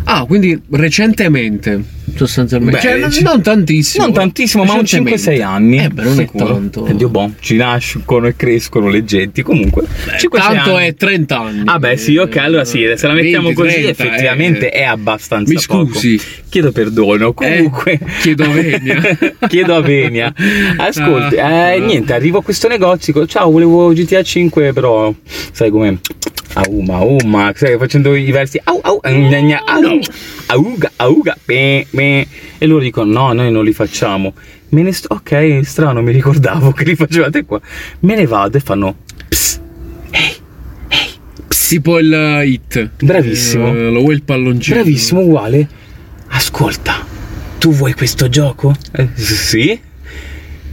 [0.08, 1.84] Ah, quindi recentemente,
[2.16, 2.78] sostanzialmente.
[2.78, 4.04] Beh, cioè, non, tantissimo.
[4.04, 5.36] Non tantissimo, ma un recentemente.
[5.38, 5.78] 5-6 anni.
[5.80, 6.46] Eh, beh, non sicuro.
[6.46, 6.86] è tanto.
[6.86, 9.42] E Dio boh, ci nascono e crescono le genti.
[9.42, 10.86] Comunque, Eh, 5-6 tanto anni.
[10.88, 11.62] è 30 anni.
[11.66, 14.80] Ah beh sì, ok, allora sì, se la mettiamo 20, così 30, effettivamente eh.
[14.82, 16.18] è abbastanza Mi scusi.
[16.18, 16.30] poco.
[16.50, 17.92] Chiedo perdono, comunque...
[17.94, 19.02] Eh, chiedo a Venia.
[19.50, 20.32] chiedo a Venia.
[20.78, 21.72] Ascolti, Ah.
[21.74, 25.12] eh, niente, arrivo a questo negozio, ciao, volevo GTA 5, però
[25.52, 25.94] sai com'è?
[26.56, 30.00] Auma, auma, sai, facendo i versi au, au, gna, gna, au,
[30.48, 32.28] auga, auga, pe, pe.
[32.58, 34.34] e loro dicono no, noi non li facciamo.
[34.70, 37.60] Me ne sto, ok, strano, mi ricordavo che li facevate qua.
[38.00, 38.96] Me ne vado e fanno
[39.28, 39.60] ps,
[41.68, 42.92] Tipo il uh, hit.
[43.04, 43.68] Bravissimo.
[43.68, 44.78] Eh, lo vuoi il palloncino?
[44.78, 45.68] Bravissimo, uguale.
[46.28, 47.06] Ascolta,
[47.58, 48.74] tu vuoi questo gioco?
[48.92, 49.78] Eh, sì.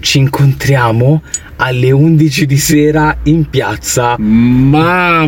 [0.02, 1.22] Ci incontriamo
[1.56, 4.16] alle 11 di sera in piazza.
[4.18, 5.22] Mamma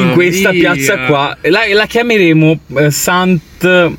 [0.00, 0.72] in questa mia.
[0.74, 1.36] piazza qua.
[1.44, 3.96] La, la chiameremo eh, Sant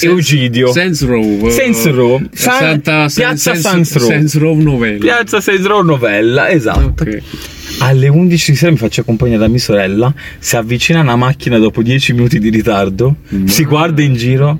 [0.00, 0.72] Eugidio.
[0.72, 1.48] Saints Row.
[1.48, 2.20] Saints Row.
[2.32, 4.60] Sa- Santa, Piazza Saints, Saints Row.
[4.60, 4.98] Novella.
[4.98, 7.02] Piazza Saints Row Novella, esatto.
[7.04, 7.22] Ok.
[7.78, 10.12] Alle 11 di sera mi faccio accompagnare da mia sorella.
[10.40, 13.16] Si avvicina una macchina dopo 10 minuti di ritardo.
[13.44, 14.58] Si guarda in giro.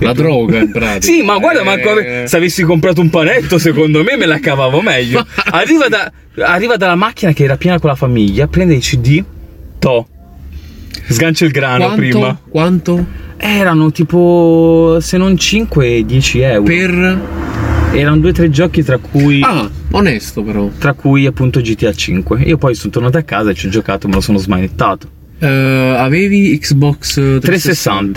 [0.00, 1.00] La droga, in pratica.
[1.12, 4.80] Sì, ma guarda, ma Eh, se avessi comprato un panetto, secondo me me la cavavo
[4.80, 5.24] meglio.
[5.50, 9.22] Arriva, da- arriva dalla macchina che era piena con la famiglia, prende i CD,
[9.78, 10.06] to.
[11.08, 12.38] Sgancia il grano quanto, prima.
[12.48, 13.06] Quanto?
[13.36, 16.62] Erano tipo, se non 5, 10 euro.
[16.62, 17.20] Per...
[17.92, 20.68] Erano due o tre giochi tra cui, Ah, onesto però.
[20.78, 22.40] tra cui appunto GTA 5.
[22.42, 25.08] Io poi sono tornato a casa e ci ho giocato, me lo sono smanettato.
[25.36, 27.42] Eh, avevi Xbox 360.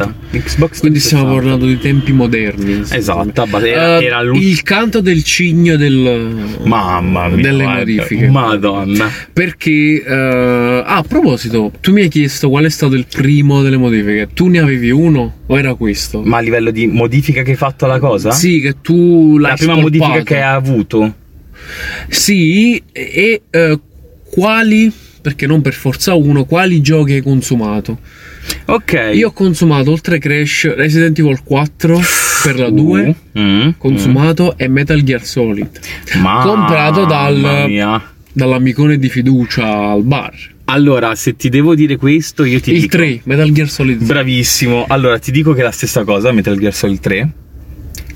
[0.05, 0.15] 360.
[0.47, 1.33] Xbox Quindi stiamo 360.
[1.35, 2.83] parlando di tempi moderni.
[2.89, 7.41] Esatto, era, Eh, era il canto del cigno del, Mamma mia.
[7.41, 8.27] delle guarda, modifiche.
[8.29, 9.09] Madonna.
[9.33, 13.77] Perché, eh, ah, a proposito, tu mi hai chiesto qual è stato il primo delle
[13.77, 14.29] modifiche.
[14.33, 16.21] Tu ne avevi uno o era questo?
[16.21, 18.31] Ma a livello di modifica che hai fatto alla cosa?
[18.31, 19.81] Sì, che tu l'hai La prima spolpato.
[20.05, 21.15] modifica che hai avuto?
[22.09, 23.41] Sì, e
[24.29, 24.91] quali,
[25.27, 27.99] perché non per forza uno, quali giochi hai consumato?
[28.67, 29.11] Ok.
[29.13, 31.99] Io ho consumato oltre Crash Resident Evil 4
[32.43, 35.67] per la 2, Mm, consumato e Metal Gear Solid,
[36.15, 36.21] mm.
[36.21, 40.33] Mamma comprato dal- dall'amicone di fiducia al bar.
[40.69, 44.05] Allora, se ti devo dire questo, io ti Il dico 3, Metal Gear Solid 3.
[44.05, 44.85] Bravissimo.
[44.87, 47.29] Allora, ti dico che è la stessa cosa, Metal Gear Solid 3.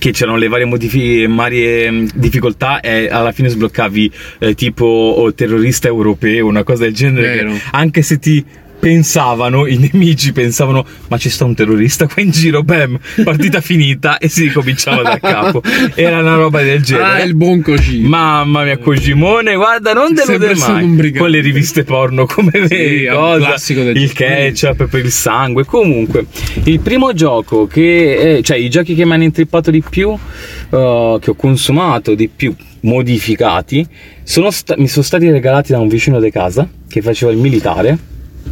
[0.01, 5.31] Che c'erano le varie, modifi- varie mm, difficoltà e alla fine sbloccavi eh, tipo oh,
[5.31, 7.61] terrorista europeo, una cosa del genere.
[7.69, 8.43] Anche se ti
[8.81, 14.17] pensavano, i nemici pensavano, ma ci sta un terrorista qua in giro, bam, partita finita
[14.17, 15.61] e si ricominciava da capo.
[15.93, 17.05] Era una roba del genere.
[17.05, 18.09] Ah, il buon Kojima.
[18.09, 21.13] Mamma mia, Kojimone, guarda, non Sempre delude stato mai.
[21.13, 23.55] Con le riviste porno come vedi, è un cosa,
[23.93, 25.63] il ketchup per il sangue.
[25.63, 26.25] Comunque,
[26.63, 31.17] il primo gioco che, eh, cioè i giochi che mi hanno intrippato di più, eh,
[31.21, 33.85] che ho consumato di più, modificati,
[34.23, 38.09] sono sta- mi sono stati regalati da un vicino di casa che faceva il militare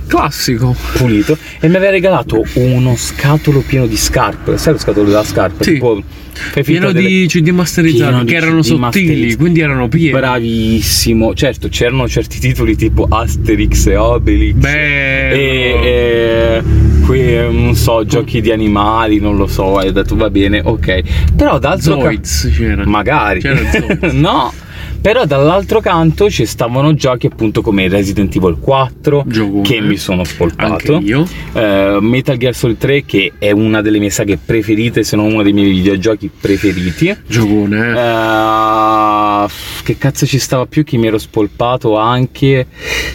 [0.07, 0.75] Classico.
[0.95, 4.57] pulito e mi aveva regalato uno scatolo pieno di scarpe.
[4.57, 5.63] Sai lo scatolo della scarpa?
[5.63, 5.73] Sì.
[5.73, 6.01] Tipo,
[6.63, 10.11] Pieno delle- di CD masterizzati che erano sottili, quindi erano pieni.
[10.11, 15.35] Bravissimo, certo c'erano certi titoli tipo Asterix e Obelix Bello.
[15.35, 16.63] e, e
[17.05, 21.01] que- non so, giochi di animali, non lo so, hai detto va bene, ok.
[21.35, 24.13] Però d'altro canto magari C'era Zoids.
[24.13, 24.53] no.
[25.01, 29.61] Però dall'altro canto ci stavano giochi appunto come Resident Evil 4 Giocone.
[29.61, 30.99] che mi sono spolpato.
[31.53, 35.41] Eh, Metal Gear Solid 3 che è una delle mie saghe preferite, se non uno
[35.41, 37.15] dei miei videogiochi preferiti.
[37.27, 39.47] Giocone, eh.
[39.83, 42.67] Che cazzo ci stava più che mi ero spolpato anche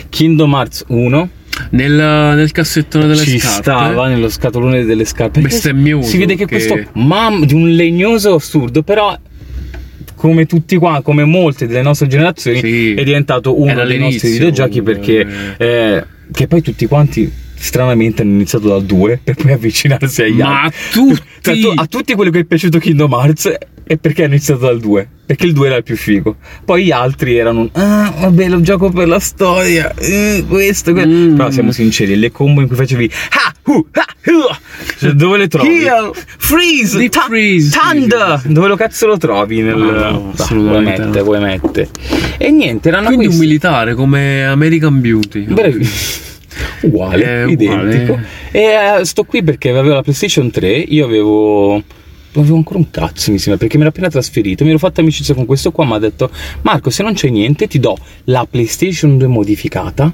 [0.08, 1.28] Kingdom Hearts 1
[1.70, 3.62] Nel, nel cassettone delle ci scarpe.
[3.62, 5.40] stava nello scatolone delle scarpe
[6.02, 9.16] si vede che, che- questo mam di un legnoso assurdo però
[10.14, 12.94] come tutti qua come molte delle nostre generazioni Sì.
[12.94, 15.56] è diventato uno Era dei nostri videogiochi perché comunque.
[15.96, 20.62] eh, che poi tutti quanti stranamente hanno iniziato dal 2 per poi avvicinarsi agli Ma
[20.64, 20.78] altri.
[20.78, 21.22] a tutti!
[21.44, 23.54] Cioè, a tutti quelli che è piaciuto Kingdom Hearts
[23.86, 25.06] e perché hanno iniziato dal 2?
[25.26, 26.36] Perché il 2 era il più figo.
[26.64, 29.92] Poi gli altri erano ah, vabbè, lo gioco per la storia.
[29.96, 31.04] eh, questo, que-".
[31.06, 31.36] Mm.
[31.36, 33.10] Però siamo sinceri, le combo in cui facevi
[33.43, 34.54] ah, uh, ah, uh,
[34.98, 35.82] cioè, dove le trovi?
[35.82, 36.12] Heal!
[36.14, 37.78] Freeze, Deep ta- freeze.
[37.78, 41.88] Thunder, dove lo cazzo lo trovi nel No, no, Bah, assolutamente vuoi mette.
[42.38, 45.44] E niente, erano Quindi un questi militare come American Beauty.
[45.44, 45.88] Bravi.
[46.82, 48.12] Uguale, È identico.
[48.12, 48.28] uguale.
[48.52, 51.82] E eh, sto qui perché avevo la PlayStation 3, io avevo
[52.36, 55.34] avevo ancora un cazzo mi sembra perché mi ero appena trasferito mi ero fatto amicizia
[55.34, 56.30] con questo qua mi ha detto
[56.62, 60.12] Marco se non c'è niente ti do la PlayStation 2 modificata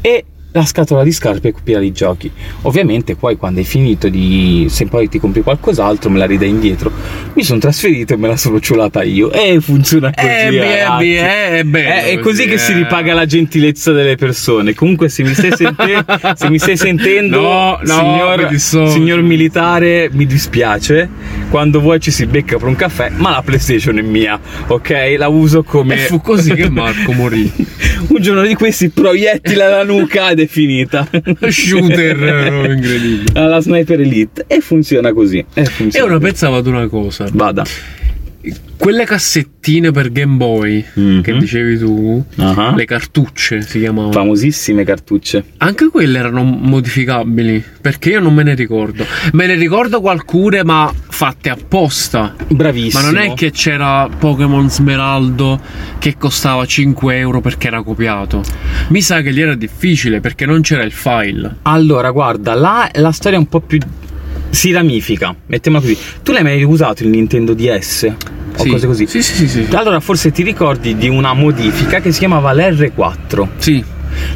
[0.00, 2.30] e la scatola di scarpe piena di giochi
[2.62, 6.90] ovviamente poi quando hai finito di se poi ti compri qualcos'altro me la ridai indietro
[7.34, 11.04] mi sono trasferito e me la sono ciulata io e funziona così Eh, beh, ragazzi.
[11.04, 12.76] beh, è bello Eh, è così così, che si eh.
[12.76, 14.74] ripaga la gentilezza delle persone.
[14.74, 16.04] Comunque, se mi stai, sente-
[16.36, 21.08] se mi stai sentendo, No, no, signor, mi signor militare, mi dispiace.
[21.50, 25.14] Quando vuoi ci si becca per un caffè, ma la PlayStation è mia, ok?
[25.18, 25.94] La uso come.
[25.94, 27.50] E fu così che Marco morì.
[28.08, 31.08] un giorno di questi proiettili alla nuca ed è finita.
[31.48, 33.40] Shooter eh, incredibile.
[33.40, 34.44] Alla Sniper Elite.
[34.46, 35.38] E funziona così.
[35.54, 36.26] E E funziona ora così.
[36.30, 37.26] pensavo ad una cosa.
[37.32, 37.64] Vada.
[38.78, 41.20] Quelle cassettine per Game Boy Mhm.
[41.20, 42.72] che dicevi tu, Ah.
[42.74, 44.12] le cartucce si chiamavano.
[44.12, 45.44] Famosissime cartucce.
[45.58, 49.04] Anche quelle erano modificabili, perché io non me ne ricordo.
[49.32, 52.34] Me ne ricordo qualcune, ma fatte apposta.
[52.38, 53.02] Ma Bravissimo.
[53.04, 55.60] non è che c'era Pokémon Smeraldo
[55.98, 58.42] che costava 5 euro perché era copiato.
[58.88, 61.56] Mi sa che lì era difficile perché non c'era il file.
[61.62, 63.78] Allora, guarda, là la storia è un po' più.
[64.50, 65.96] Si ramifica, mettiamola così.
[66.22, 68.12] Tu l'hai mai usato il Nintendo DS?
[68.56, 68.68] O Sì.
[68.68, 69.06] cose così?
[69.06, 69.66] Sì, sì, sì, sì.
[69.74, 73.48] Allora, forse ti ricordi di una modifica che si chiamava l'R4.
[73.58, 73.82] Sì.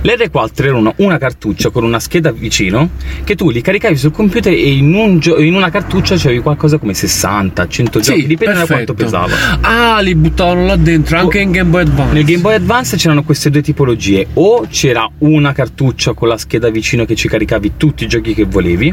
[0.02, 2.90] L'R4 era una, una cartuccia con una scheda vicino
[3.24, 6.78] che tu li caricavi sul computer e in, un gio- in una cartuccia c'avevi qualcosa
[6.78, 9.26] come 60, 100 giochi, Sì, dipende da quanto perfetto.
[9.26, 9.58] pesava.
[9.96, 12.12] Ah, li buttavano là dentro anche Oh, in Game Boy Advance.
[12.14, 16.68] Nel Game Boy Advance c'erano queste due tipologie, o c'era una cartuccia con la scheda
[16.70, 18.92] vicino che ci caricavi tutti i giochi che volevi,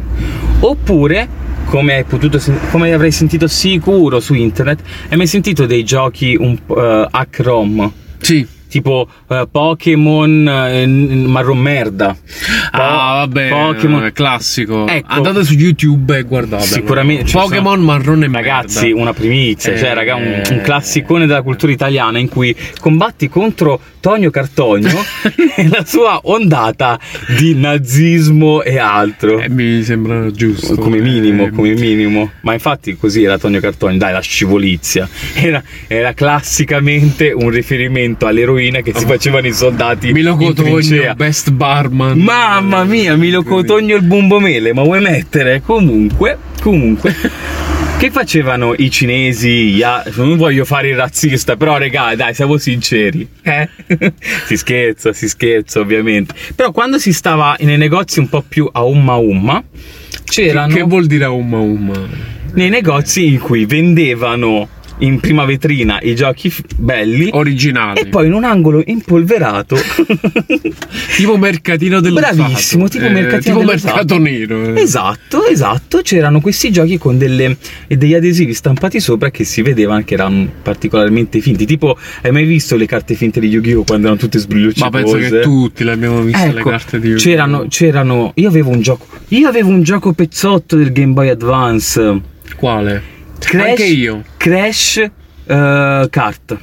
[0.60, 1.27] oppure
[1.65, 6.58] come hai potuto come avrai sentito sicuro su internet, hai mai sentito dei giochi un
[6.65, 7.91] po' eh, hack ROM?
[8.19, 8.45] Sì.
[8.71, 12.15] Tipo eh, Pokémon eh, n- marron merda.
[12.71, 14.88] Po- Ah, vabbè, Pokémon è classico.
[14.88, 15.07] Ecco.
[15.12, 16.63] Andate su YouTube e guardate.
[16.63, 19.01] Sicuramente Pokémon sono- marrone Ragazzi, merda.
[19.01, 23.77] una primizia, cioè, Eh, raga, un, un classicone della cultura italiana in cui combatti contro
[24.02, 24.90] Tonio Cartogno
[25.56, 27.00] e la sua ondata
[27.38, 29.40] di nazismo e altro.
[29.40, 30.76] Eh, mi sembra giusto.
[30.76, 32.32] come minimo, Eh, come minimo.
[32.42, 35.08] Ma infatti così era Tonio Cartogno, dai, la scivolizia.
[35.36, 42.18] Era, era classicamente un riferimento all'eroina che si facevano i soldati Milo Cotogno, best barman.
[42.18, 45.62] Mamma mia, Milo Cotogno il bumbomele, ma vuoi mettere?
[45.64, 47.70] Comunque, comunque.
[48.02, 49.74] Che facevano i cinesi?
[49.74, 53.28] gli a- Non voglio fare il razzista, però regà, dai, siamo sinceri.
[53.44, 53.70] Eh?
[54.48, 56.34] si scherza, si scherza, ovviamente.
[56.56, 59.64] Però quando si stava nei negozi un po' più a umma umma,
[60.24, 61.94] c'erano Che vuol dire umma umma?
[62.54, 64.68] nei negozi in cui vendevano
[64.99, 68.01] in prima vetrina i giochi f- belli Originali.
[68.01, 69.75] e poi in un angolo impolverato
[71.15, 72.36] tipo mercatino dell'usato.
[72.36, 74.75] Bravissimo, tipo mercatino tipo mercato nero.
[74.75, 74.82] eh.
[74.82, 80.13] Esatto, esatto, c'erano questi giochi con delle, degli adesivi stampati sopra che si vedevano che
[80.13, 81.65] erano particolarmente finti.
[81.65, 83.84] Tipo, hai mai visto le carte finte di Yu-Gi-Oh!
[83.84, 84.89] quando erano tutte sbrilluccicose?
[84.89, 88.82] Ma penso che tutti l'abbiamo vista le Ecco, carte di c'erano, c'erano, io avevo un
[88.82, 92.19] gioco, io avevo un gioco pezzotto del Game Boy Advance.
[92.56, 93.19] Quale?
[93.45, 94.23] Crash, Anche io.
[94.38, 96.58] Crash eh, Kart.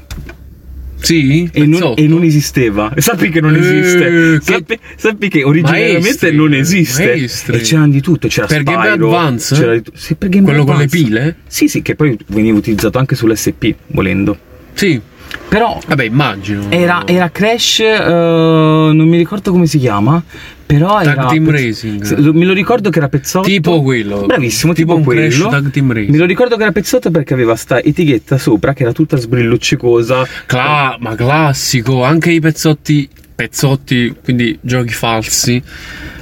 [1.01, 1.49] Sì?
[1.53, 2.93] E non, e non esisteva.
[2.99, 3.99] Sappi che non Eh, esiste.
[3.99, 7.05] che- Sappi, sappi che originariamente Maestri, non esiste.
[7.07, 7.57] maestri.
[7.57, 8.27] E c'erano di tutto.
[8.29, 9.55] C'era Per Game Spyro, Advance?
[9.55, 11.05] C'era di sì, per Game Quello con le Advance.
[11.07, 11.37] pile?
[11.47, 14.37] Sì, sì, che poi veniva utilizzato anche sull'SP, volendo.
[14.75, 15.01] Sì.
[15.49, 16.67] Però Vabbè, immagino.
[16.71, 20.23] era, era Crash, eh, non mi ricordo come si chiama.
[20.69, 21.27] Però Tag era.
[21.27, 22.19] Team pezz- Racing.
[22.19, 23.47] Lo- Me lo ricordo che era pezzotto.
[23.49, 24.27] Tipo quello.
[24.27, 25.49] Bravissimo, Tipo tipo, un Crash quello.
[25.51, 26.11] Tag Team Racing.
[26.11, 30.27] Me lo ricordo che era pezzotto perché aveva sta etichetta sopra che era tutta sbrilluccicosa.
[30.47, 35.63] Cla- ma classico, anche i pezzotti, pezzotti, quindi giochi falsi,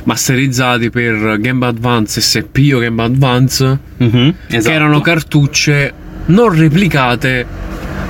[0.05, 4.69] masterizzati per Game Advance SP o Game Advance, Mhm, esatto.
[4.69, 5.93] che erano cartucce
[6.27, 7.45] non replicate,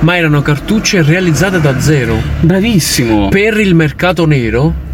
[0.01, 3.29] ma erano cartucce realizzate da zero Bravissimo.
[3.29, 4.85] per il mercato nero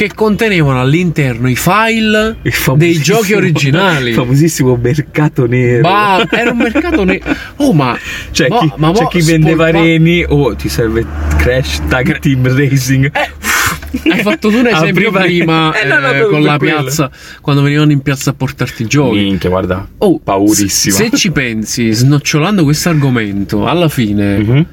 [0.00, 4.08] che contenevano all'interno i file Il dei giochi originali.
[4.10, 5.82] Il famosissimo mercato nero.
[5.86, 7.22] Ma era un mercato nero.
[7.56, 7.94] Oh, ma
[8.30, 11.04] C'è ma- chi, ma c'è mo chi vendeva spolpa- reni o ti serve
[11.36, 13.10] Crash Tag Team Racing.
[13.12, 16.56] Eh, Hai fatto tu un Ah, esempio prima Eh, no, no, eh, proprio con la
[16.56, 16.76] quello.
[16.82, 17.10] piazza,
[17.42, 19.18] quando venivano in piazza a portarti i giochi.
[19.18, 19.86] Minchia, guarda.
[19.98, 20.94] Oh, Paurissima.
[20.96, 24.66] Se ci pensi, snocciolando questo argomento, alla fine Mhm.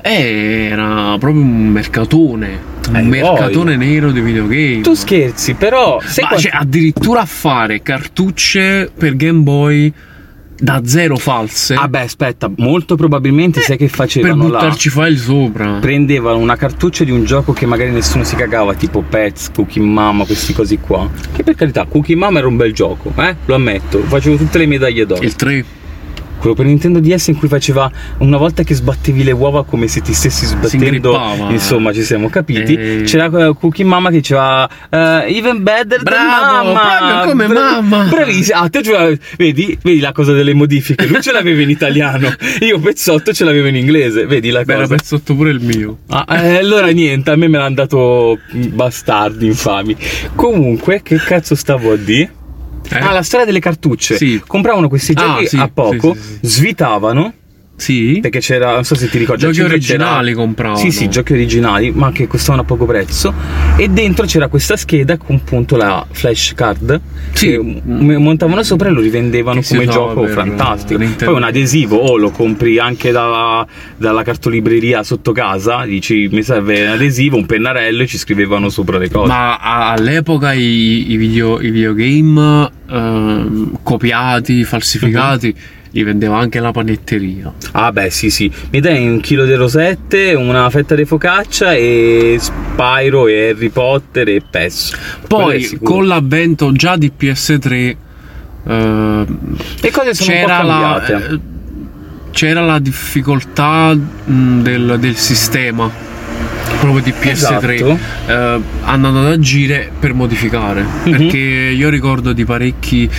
[0.00, 2.78] era proprio un mercatone.
[2.90, 4.80] Un Eh, mercatone nero di videogame.
[4.80, 6.00] Tu scherzi, però.
[6.04, 9.92] Se Ma qual- cioè, addirittura a fare cartucce per Game Boy
[10.62, 14.58] da zero false Ah, beh, aspetta, molto probabilmente sai che per facevano là.
[14.58, 15.78] buttarci file sopra.
[15.80, 20.24] Prendevano una cartuccia di un gioco che magari nessuno si cagava, tipo Pets, Cookie Mama,
[20.26, 21.08] questi cosi qua.
[21.32, 23.36] Che per carità, Cookie Mama era un bel gioco, eh?
[23.46, 24.00] Lo ammetto.
[24.00, 25.22] Facevo tutte le medaglie d'oro.
[25.22, 25.64] Il 3.
[26.40, 30.00] Quello per Nintendo DS in cui faceva una volta che sbattevi le uova come se
[30.00, 31.14] ti stessi sbattendo.
[31.50, 32.74] Insomma, ci siamo capiti.
[32.74, 33.02] Eh.
[33.04, 37.24] C'era eh, Cookie Mama che diceva eh, Even better than Bravo, mamma.
[37.26, 38.04] come mamma.
[38.04, 38.58] Bravissimo.
[38.58, 38.80] Ah, te
[39.36, 41.06] vedi, vedi la cosa delle modifiche.
[41.06, 42.32] Lui ce l'aveva in italiano.
[42.60, 44.24] Io pezzotto ce l'avevo in inglese.
[44.24, 44.94] Vedi la Beh, era cosa.
[44.96, 45.98] pezzotto pure il mio.
[46.08, 49.94] Ah, eh, allora niente, a me me l'hanno dato bastardi infami.
[50.34, 52.38] Comunque, che cazzo stavo a dire?
[52.90, 52.98] Eh?
[52.98, 54.16] Ah, la storia delle cartucce.
[54.16, 54.42] Sì.
[54.46, 56.38] Compravano questi Ah, giochi sì, a poco, sì.
[56.42, 57.32] svitavano.
[57.80, 58.18] Sì?
[58.20, 60.78] Perché c'era, non so se ti ricordi, Giochi originali compravano.
[60.78, 63.32] Sì, sì, giochi originali, ma che costavano a poco prezzo.
[63.76, 67.00] E dentro c'era questa scheda con appunto la flash card.
[67.32, 67.80] Sì.
[67.84, 71.02] Montavano sopra e lo rivendevano Che come gioco fantastico.
[71.24, 73.66] Poi un adesivo o lo compri anche dalla,
[73.96, 78.98] dalla cartolibreria sotto casa, dici mi serve un adesivo, un pennarello e ci scrivevano sopra
[78.98, 79.26] le cose.
[79.28, 85.78] Ma all'epoca i, i video, i videogame ehm, copiati, falsificati, Mhm.
[85.92, 87.52] Li vendeva anche la panetteria.
[87.72, 92.36] Ah beh sì sì, mi dai un chilo di rosette, una fetta di focaccia e
[92.38, 94.96] Spyro e Harry Potter e PES.
[95.26, 97.96] Poi con l'avvento già di PS3
[98.66, 99.38] ehm,
[99.80, 101.32] Le cose sono c'era la, cambiate.
[101.34, 101.38] eh,
[102.30, 105.90] c'era la difficoltà mh, del, del sistema
[106.78, 107.98] proprio di PS3 Esatto.
[108.26, 111.10] eh, andando ad agire per modificare Mhm.
[111.10, 113.10] perché io ricordo di parecchi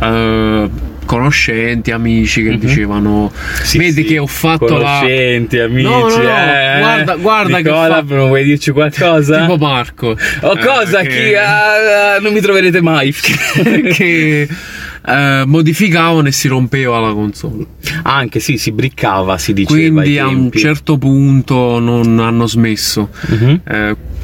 [0.00, 0.70] eh,
[1.06, 2.58] conoscenti amici che Mhm.
[2.58, 6.78] dicevano Sì, vedi sì, che ho fatto la conoscenti, amici, No, no, no, eh.
[6.78, 9.40] guarda- guarda che Nicola, fa- non vuoi dirci qualcosa?
[9.40, 10.08] tipo Marco
[10.40, 11.00] O eh, cosa?
[11.00, 11.34] che- Chi?
[11.34, 13.14] Ah, non mi troverete mai.
[13.94, 14.48] che
[15.08, 17.64] eh, modificavano e si rompeva la console
[18.02, 20.00] Anche sì, si briccava, si diceva.
[20.02, 23.60] quindi a un certo punto non hanno smesso Mhm.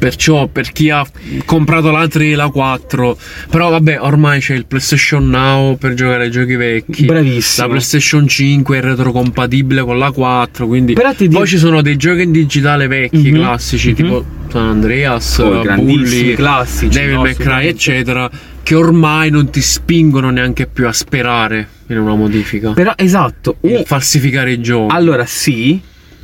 [0.07, 1.07] Perciò per chi ha
[1.45, 3.17] comprato la 3 la 4
[3.49, 7.67] però vabbè ormai c'è il PlayStation Now per giocare ai giochi vecchi Bravissimo.
[7.69, 11.83] la PlayStation 5 è retrocompatibile con la 4 quindi Però ti poi dico- ci sono
[11.83, 13.35] dei giochi in digitale vecchi Mhm.
[13.37, 13.95] classici Mhm.
[13.95, 18.29] tipo San Andreas Oh, Bully classici, Devil no, May Cry eccetera
[18.65, 23.85] che ormai non ti spingono neanche più a sperare in una modifica Però esatto, un-
[23.87, 25.81] falsificare i giochi Allora sì,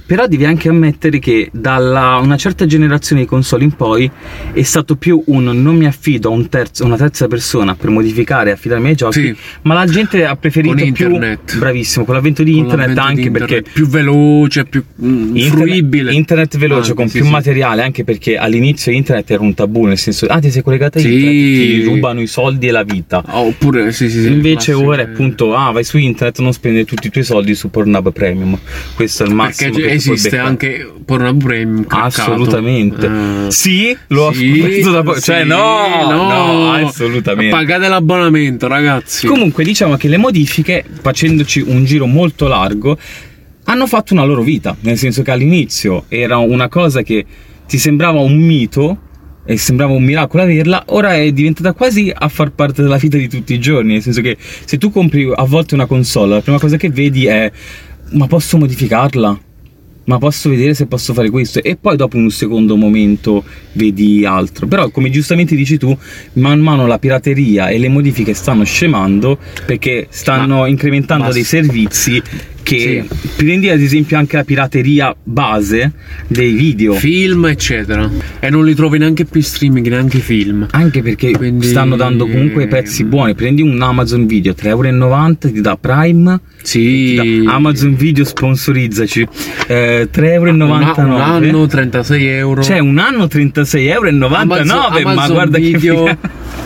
[0.09, 4.11] però devi anche ammettere che dalla una certa generazione di console in poi
[4.55, 8.49] è stato più un non mi affido a un terzo, una terza persona per modificare
[8.49, 9.37] e affidarmi ai giochi, Sì.
[9.63, 11.59] ma la gente ha preferito Con più internet.
[11.59, 15.51] bravissimo con l'avvento di internet l'avvento anche di perché internet, più veloce più mm, Internet,
[15.51, 17.31] fruibile internet veloce Anche, con sì, più sì.
[17.31, 21.01] materiale anche perché all'inizio internet era un tabù nel senso ah ti sei collegato a
[21.03, 25.03] internet ti rubano i soldi e la vita Ah, oppure sì sì sì Invece ora
[25.03, 28.59] è appunto, ah, vai su internet, non spendere tutti i tuoi soldi su Pornhub Premium.
[28.95, 29.73] Questo è il massimo.
[29.73, 32.33] perché che esiste anche Pornhub Premium craccato.
[32.33, 33.07] Assolutamente.
[33.07, 37.55] Eh, Sì, lo sì, ho preso da po- Cioè, sì, no, no, assolutamente.
[37.55, 39.27] Pagate l'abbonamento, ragazzi.
[39.27, 42.99] Comunque, diciamo che le modifiche, facendoci un giro molto largo,
[43.65, 44.77] hanno fatto una loro vita.
[44.81, 47.25] Nel senso che all'inizio era una cosa che
[47.67, 48.99] ti sembrava un mito.
[49.51, 53.31] E sembrava un miracolo averla, ora è diventata quasi a far parte della vita di
[53.31, 53.93] tutti i giorni.
[53.95, 57.25] Nel senso che se tu compri a volte una console, la prima cosa che vedi
[57.25, 57.51] è:
[58.11, 59.41] ma posso modificarla?
[60.09, 61.63] Ma posso vedere se posso fare questo?
[61.63, 64.67] E poi dopo in un secondo momento vedi altro.
[64.67, 65.97] Però, come giustamente dici tu,
[66.35, 71.45] man mano la pirateria e le modifiche stanno scemando perché stanno Ma- incrementando ma- dei
[71.45, 72.23] servizi
[72.69, 73.33] che Sì.
[73.37, 75.91] prendi ad esempio anche la pirateria base
[76.27, 76.93] dei video.
[76.93, 78.11] Film, eccetera.
[78.41, 80.67] E non li trovi neanche più in streaming, neanche film.
[80.73, 83.35] Anche perché Quindi- stanno dando comunque prezzi buoni.
[83.35, 86.41] Prendi un Amazon Video 3,90€, ti dà Prime.
[86.61, 87.17] Sì.
[87.21, 89.27] ti dà Amazon Video sponsorizzaci.
[89.67, 91.01] Eh, 3,99€.
[91.01, 92.61] Un, un anno 36 euro.
[92.61, 96.17] C'è un anno 36,99€, Amazon, ma Amazon guarda video, che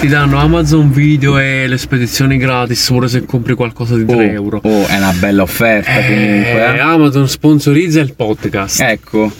[0.02, 4.20] ti danno Amazon Video e le spedizioni gratis pure se compri qualcosa di 3 oh,
[4.20, 4.60] euro.
[4.64, 6.50] oh, è una bella offerta comunque.
[6.50, 6.78] Eh, eh.
[6.80, 8.80] Amazon sponsorizza il podcast.
[8.80, 9.30] Ecco.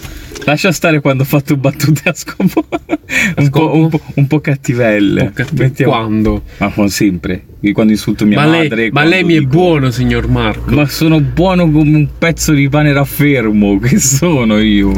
[0.45, 2.65] Lascia stare quando ho fatto battute a scopo
[3.35, 5.33] un, po', un, po', un po' cattivelle.
[5.51, 6.43] Mettiamo- Quando?
[6.59, 7.43] Ma sempre.
[7.73, 8.89] Quando insulto mia Ma lei, madre.
[8.93, 10.73] ma lei mi è dico- buono, signor Marco.
[10.73, 13.79] Ma sono buono come un pezzo di pane raffermo.
[13.79, 14.93] Che sono io?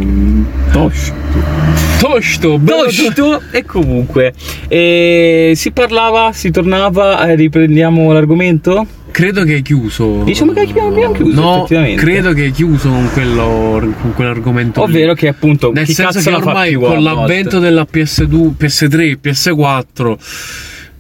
[0.72, 1.85] Toscio.
[2.00, 4.34] Tosto, Tosto e comunque
[4.68, 8.86] e si parlava, si tornava, eh, riprendiamo l'argomento?
[9.12, 10.24] Credo che hai chiuso.
[10.24, 12.02] Diciamo che abbiamo, chiuso No, effettivamente.
[12.04, 14.86] credo che hai chiuso con, quello, con quell'argomento.
[14.86, 14.92] lì.
[14.92, 20.18] Ovvero che appunto Nel senso che ormai con l'avvento della PS2, PS3, PS4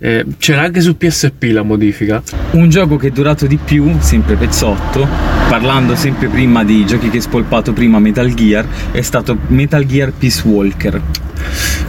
[0.05, 2.21] eh, c'era anche su PSP la modifica.
[2.51, 5.07] Un gioco che è durato di più, sempre pezzotto,
[5.49, 10.11] parlando sempre prima di giochi che hai spolpato prima Metal Gear, è stato Metal Gear
[10.11, 11.24] Peace Walker.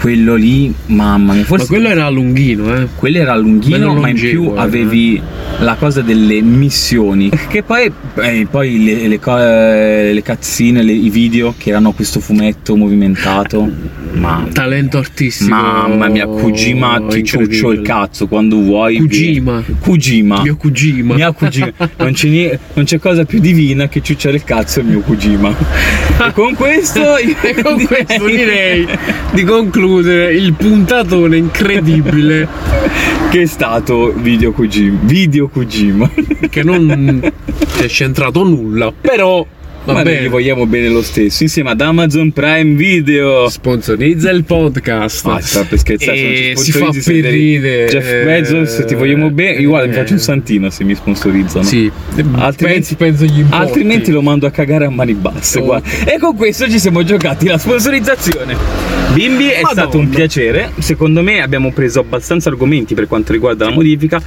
[0.00, 2.86] Quello lì, mamma mia, forse Ma quello era lunghino, eh.
[2.94, 4.58] quello era lunghino, ma in più eh.
[4.58, 5.20] avevi
[5.58, 7.30] la cosa delle missioni.
[7.48, 12.20] Che poi, eh, poi le, le, eh, le cutscene, le- i video che erano questo
[12.20, 13.68] fumetto movimentato.
[14.12, 15.54] Mamma, Talento artistico.
[15.54, 18.98] mamma mia, Kojima ti ciuccio il cazzo quando vuoi.
[18.98, 19.62] Kojima.
[19.80, 20.42] Kojima.
[20.42, 21.14] Mio Kojima.
[21.14, 21.72] Mio Kojima.
[21.96, 25.54] Non c'è, non c'è cosa più divina che ciucciare il cazzo al mio Kojima.
[26.18, 28.86] E con questo, E con questo direi
[29.36, 32.48] di concludere il puntatone incredibile
[33.30, 34.98] che è stato video Kojima.
[35.02, 36.10] Video Kojima.
[36.48, 37.20] che non
[37.78, 39.46] è centrato nulla, però
[39.86, 40.26] va Ma noi bene.
[40.26, 43.48] gli vogliamo bene lo stesso, insieme ad Amazon Prime Video.
[43.48, 45.26] Sponsorizza il podcast.
[45.26, 47.86] Ah, sta per scherzare, se non e ci si fa per ridere.
[47.86, 49.60] Jeff Bezos, ti vogliamo bene.
[49.60, 51.64] Io guarda, mi Eh, faccio un santino se mi sponsorizzano.
[51.64, 51.90] Sì,
[52.34, 55.60] Altrimenti, penso, penso altrimenti lo mando a cagare a mani basse.
[55.60, 55.80] Oh.
[56.04, 58.56] E con questo ci siamo giocati la sponsorizzazione.
[59.14, 59.82] Bimbi, è Madonna.
[59.82, 60.72] stato un piacere.
[60.78, 64.18] Secondo me abbiamo preso abbastanza argomenti per quanto riguarda la modifica.
[64.18, 64.24] che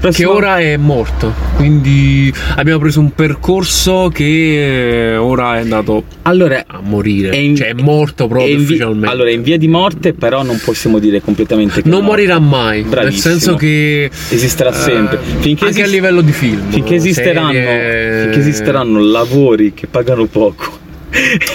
[0.00, 1.34] Prossimo- ora è morto.
[1.56, 7.30] Quindi abbiamo preso un percorso che eh, ora è andato Allora, a morire.
[7.30, 9.08] È in- cioè è morto è proprio in vi- ufficialmente.
[9.08, 12.38] allora, è in via di morte, però non possiamo dire completamente che è non morirà
[12.38, 12.82] mai.
[12.82, 13.32] Bravissimo.
[13.32, 15.16] Nel senso che Esisterà sempre.
[15.18, 16.70] eh, Finché anche a esist- livello di film.
[16.70, 20.78] Finché esisteranno, serie- finché esisteranno lavori che pagano poco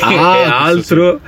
[0.02, 1.20] Ah, e altro,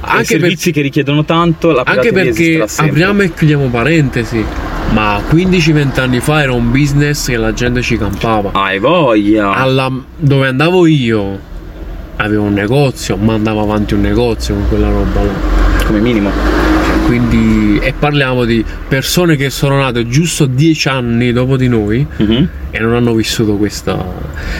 [0.00, 4.44] Anche servizi che richiedono tanto, la Anche perché apriamo e chiudiamo parentesi.
[4.90, 8.52] Ma 15-20 anni fa era un business che la gente ci campava.
[8.52, 9.52] Hai voglia.
[9.52, 11.38] Alla- dove andavo io
[12.16, 15.67] avevo un negozio, ma andavo avanti un negozio con quella roba là.
[15.88, 16.30] Come minimo.
[17.06, 22.48] Quindi, e parliamo di persone che sono nate giusto 10 anni dopo di noi Mhm.
[22.70, 23.96] e non hanno vissuto questa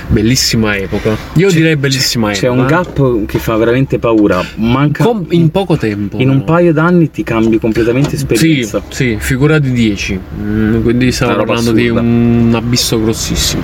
[0.06, 1.14] bellissima epoca.
[1.34, 2.60] Io direi bellissima C'è epoca.
[2.60, 2.68] un eh.
[2.70, 4.42] gap che fa veramente paura.
[4.54, 5.04] Manca.
[5.04, 6.16] Com- in poco tempo.
[6.18, 8.82] in un paio d'anni ti cambi completamente Sì, esperienza.
[8.88, 10.18] sì, figura di 10.
[10.40, 12.00] Mm, quindi stiamo parlando di assurda.
[12.00, 13.62] un abisso grossissimo.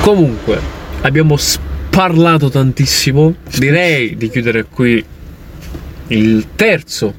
[0.00, 0.58] Comunque,
[1.02, 1.36] abbiamo
[1.90, 3.34] parlato tantissimo.
[3.56, 5.04] Direi di chiudere qui
[6.12, 7.14] il terzo.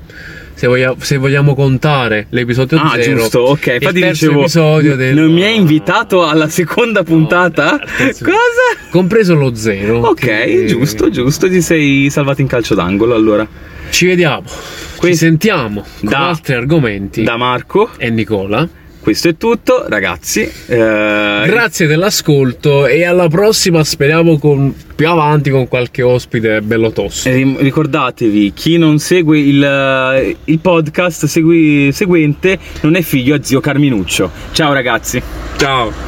[0.55, 3.17] Se, voglia- se vogliamo contare l'episodio Ah, 0.
[3.21, 3.65] giusto, ok.
[3.65, 7.79] il Infatti terzo dicevo, episodio del- non mi hai invitato alla seconda puntata?
[7.97, 8.87] terzo- Cosa?
[8.91, 9.99] Compreso lo 0.
[10.07, 13.45] Ok, giusto, giusto, ti sei salvato in calcio d'angolo allora.
[13.89, 14.43] Ci vediamo.
[14.45, 17.23] Ci Questo- sentiamo con Da- altri argomenti.
[17.23, 18.65] Da Marco, E Nicola.
[19.03, 20.49] Questo è tutto, ragazzi.
[20.67, 27.27] Eh, Grazie dell'ascolto e alla prossima speriamo con, più avanti con qualche ospite bello tosto.
[27.27, 33.59] Eh, Ricordatevi, chi non segue il, il podcast segui- seguente non è figlio a zio
[33.59, 34.31] Carminuccio.
[34.53, 35.21] Ciao ragazzi.
[35.57, 35.93] Ciao.